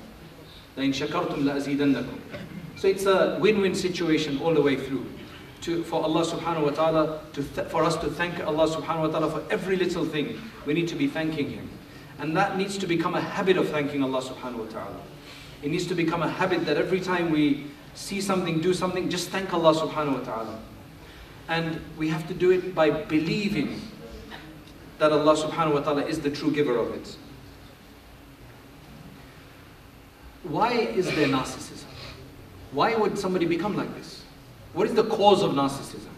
لَإِن 0.77 0.93
شَكَرْتُمْ 0.93 1.43
لَأَزِيدَنَّكُمْ 1.43 2.19
So 2.77 2.89
it's 2.89 3.07
a 3.07 3.39
win-win 3.41 3.75
situation 3.75 4.39
all 4.43 4.53
the 4.53 4.63
way 4.63 4.77
through. 4.77 5.07
To, 5.66 5.84
for 5.84 6.04
Allah 6.04 6.24
subhanahu 6.24 6.62
wa 6.62 6.70
ta'ala, 6.70 7.20
for 7.70 7.84
us 7.84 7.98
to 7.98 8.08
thank 8.08 8.40
Allah 8.40 8.70
subhanahu 8.70 9.00
wa 9.00 9.08
ta'ala 9.08 9.32
for 9.32 9.52
every 9.52 9.76
little 9.76 10.06
thing, 10.06 10.40
we 10.68 10.76
need 10.76 10.88
to 10.90 10.96
be 10.96 11.08
thanking 11.08 11.50
Him. 11.50 11.68
And 12.20 12.38
that 12.38 12.56
needs 12.56 12.78
to 12.78 12.86
become 12.86 13.16
a 13.16 13.20
habit 13.22 13.58
of 13.58 13.70
thanking 13.70 14.04
Allah 14.04 14.22
subhanahu 14.22 14.66
wa 14.66 14.66
ta'ala. 14.66 15.02
It 15.64 15.72
needs 15.72 15.88
to 15.88 15.96
become 15.96 16.22
a 16.22 16.30
habit 16.30 16.68
that 16.68 16.78
every 16.78 17.00
time 17.00 17.32
we 17.32 17.66
see 17.96 18.22
something, 18.22 18.62
do 18.62 18.76
something, 18.76 19.10
just 19.10 19.30
thank 19.30 19.56
Allah 19.56 19.74
subhanahu 19.74 20.20
wa 20.20 20.24
ta'ala. 20.24 20.60
And 21.48 21.82
we 21.98 22.10
have 22.10 22.28
to 22.28 22.36
do 22.36 22.52
it 22.52 22.76
by 22.76 22.92
believing 22.92 23.82
that 25.00 25.12
Allah 25.12 25.36
subhanahu 25.36 25.74
wa 25.74 25.80
ta'ala 25.80 26.06
is 26.06 26.20
the 26.20 26.30
true 26.30 26.52
giver 26.52 26.78
of 26.78 26.94
it. 26.94 27.18
Why 30.44 30.74
is 30.74 31.08
there 31.08 31.28
narcissism? 31.28 31.86
Why 32.72 32.94
would 32.94 33.18
somebody 33.18 33.48
become 33.48 33.76
like 33.76 33.92
this? 33.96 34.15
What 34.75 34.87
is 34.87 34.95
the 34.95 35.05
cause 35.05 35.43
of 35.43 35.53
narcissism? 35.53 36.09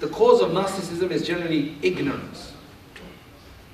The 0.00 0.08
cause 0.08 0.40
of 0.40 0.50
narcissism 0.50 1.10
is 1.10 1.26
generally 1.26 1.76
ignorance. 1.82 2.52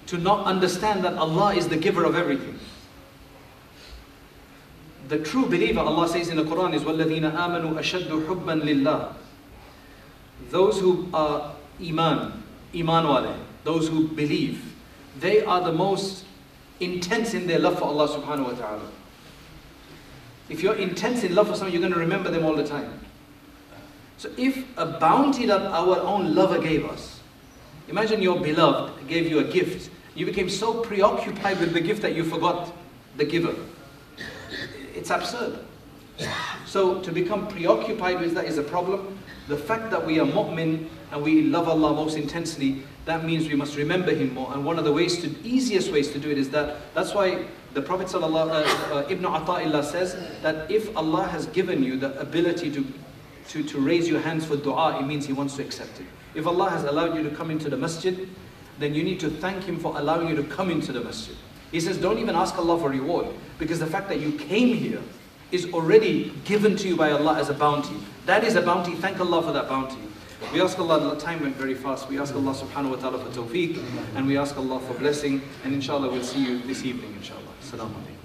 To 0.07 0.19
not 0.19 0.47
understand 0.47 1.05
that 1.05 1.15
Allah 1.15 1.55
is 1.55 1.69
the 1.69 1.77
giver 1.77 2.05
of 2.05 2.15
everything. 2.15 2.59
The 5.09 5.19
true 5.19 5.47
believer, 5.47 5.81
Allah 5.81 6.09
says 6.09 6.29
in 6.29 6.37
the 6.37 6.45
Quran, 6.45 6.75
is 6.75 6.83
وَالَّذِينَ 6.83 7.33
آمَنُوا 7.33 7.75
أَشَدُّ 7.75 8.27
حُبًّا 8.27 8.63
لِلَّهِ 8.63 9.15
Those 10.51 10.81
who 10.81 11.09
are 11.13 11.55
iman, 11.81 12.43
iman 12.75 13.09
wale, 13.09 13.37
those 13.65 13.89
who 13.89 14.09
believe, 14.09 14.75
they 15.19 15.45
are 15.45 15.61
the 15.61 15.73
most 15.73 16.25
intense 16.81 17.35
in 17.35 17.47
their 17.47 17.59
love 17.59 17.79
for 17.79 17.85
Allah 17.85 18.09
subhanahu 18.09 18.45
wa 18.45 18.53
ta'ala. 18.53 18.91
If 20.49 20.63
you're 20.63 20.75
intense 20.75 21.25
in 21.25 21.35
love 21.35 21.49
for 21.49 21.55
someone, 21.55 21.73
you're 21.73 21.81
going 21.81 21.93
to 21.93 21.99
remember 21.99 22.31
them 22.31 22.45
all 22.45 22.55
the 22.55 22.67
time. 22.67 23.01
So 24.18 24.30
if 24.38 24.66
a 24.78 24.86
bounty 24.86 25.46
that 25.46 25.62
our 25.62 26.00
own 26.00 26.34
lover 26.34 26.60
gave 26.60 26.86
us, 26.86 27.20
imagine 27.88 28.22
your 28.22 28.40
beloved 28.40 29.08
gave 29.08 29.30
you 29.30 29.40
a 29.40 29.44
gift, 29.44 29.92
you 30.16 30.26
became 30.26 30.50
so 30.50 30.82
preoccupied 30.82 31.60
with 31.60 31.74
the 31.74 31.82
gift 31.82 32.02
that 32.02 32.16
you 32.16 32.24
forgot 32.24 32.74
the 33.18 33.26
giver. 33.26 33.56
It's 34.96 35.12
absurd. 35.12 35.60
So 36.66 37.00
to 37.02 37.12
become 37.12 37.48
preoccupied 37.48 38.20
with 38.20 38.34
that 38.34 38.46
is 38.46 38.58
a 38.58 38.64
problem. 38.64 39.20
The 39.48 39.58
fact 39.58 39.92
that 39.92 40.06
we 40.06 40.20
are 40.20 40.26
mu'min 40.26 40.90
and 41.12 41.24
we 41.24 41.44
love 41.44 41.70
Allah 41.70 41.94
most 41.94 42.18
intensely, 42.18 42.84
that 43.06 43.24
means 43.24 43.48
we 43.48 43.56
must 43.56 43.78
remember 43.78 44.14
Him 44.14 44.34
more. 44.34 44.52
And 44.54 44.66
one 44.66 44.78
of 44.78 44.84
the 44.84 44.92
ways 44.92 45.22
to, 45.22 45.30
easiest 45.44 45.92
ways 45.92 46.12
to 46.12 46.20
do 46.20 46.30
it 46.30 46.38
is 46.38 46.50
that, 46.50 46.94
that's 46.94 47.14
why 47.14 47.46
the 47.74 47.82
Prophet 47.82 48.14
uh, 48.14 48.20
uh, 48.20 49.06
Ibn 49.08 49.24
Ata'illah 49.24 49.84
says 49.86 50.18
that 50.42 50.70
if 50.70 50.96
Allah 50.98 51.28
has 51.28 51.46
given 51.48 51.84
you 51.84 51.98
the 51.98 52.20
ability 52.20 52.72
to, 52.72 52.86
to, 53.50 53.64
to 53.64 53.80
raise 53.80 54.08
your 54.08 54.20
hands 54.20 54.46
for 54.46 54.56
dua, 54.56 55.00
it 55.00 55.06
means 55.06 55.26
He 55.26 55.34
wants 55.34 55.56
to 55.56 55.62
accept 55.64 56.00
it. 56.00 56.06
If 56.36 56.46
Allah 56.46 56.70
has 56.70 56.84
allowed 56.84 57.16
you 57.16 57.24
to 57.24 57.36
come 57.36 57.50
into 57.52 57.70
the 57.70 57.78
masjid, 57.78 58.28
then 58.80 58.94
you 58.94 59.04
need 59.04 59.20
to 59.22 59.30
thank 59.30 59.64
Him 59.64 59.80
for 59.80 59.98
allowing 59.98 60.28
you 60.28 60.36
to 60.36 60.44
come 60.44 60.70
into 60.70 60.92
the 60.92 61.02
masjid. 61.02 61.36
He 61.72 61.80
says, 61.80 61.98
don't 61.98 62.20
even 62.20 62.36
ask 62.36 62.58
Allah 62.58 62.80
for 62.80 62.90
reward, 62.90 63.28
because 63.60 63.80
the 63.80 63.88
fact 63.88 64.08
that 64.10 64.20
you 64.20 64.34
came 64.34 64.76
here 64.76 65.02
is 65.52 65.72
already 65.74 66.34
given 66.46 66.76
to 66.76 66.88
you 66.88 66.96
by 66.96 67.12
Allah 67.12 67.38
as 67.38 67.50
a 67.50 67.54
bounty. 67.54 67.96
That 68.26 68.44
is 68.44 68.56
a 68.56 68.62
bounty. 68.62 68.96
Thank 68.96 69.20
Allah 69.20 69.42
for 69.42 69.52
that 69.54 69.70
bounty. 69.70 69.98
We 70.54 70.62
ask 70.62 70.78
Allah, 70.78 71.00
the 71.00 71.20
time 71.20 71.42
went 71.42 71.56
very 71.56 71.74
fast. 71.74 72.10
We 72.10 72.20
ask 72.20 72.36
Allah 72.36 72.54
subhanahu 72.54 72.92
wa 72.92 72.96
ta'ala 72.98 73.18
for 73.18 73.42
tawfiq, 73.42 73.84
and 74.16 74.28
we 74.28 74.38
ask 74.38 74.56
Allah 74.58 74.80
for 74.82 74.94
blessing, 74.94 75.42
and 75.64 75.74
inshallah 75.74 76.10
we'll 76.10 76.24
see 76.24 76.44
you 76.44 76.60
this 76.60 76.86
evening, 76.86 77.14
inshallah. 77.18 77.42
Assalamu 77.62 77.94
alaikum. 77.96 78.17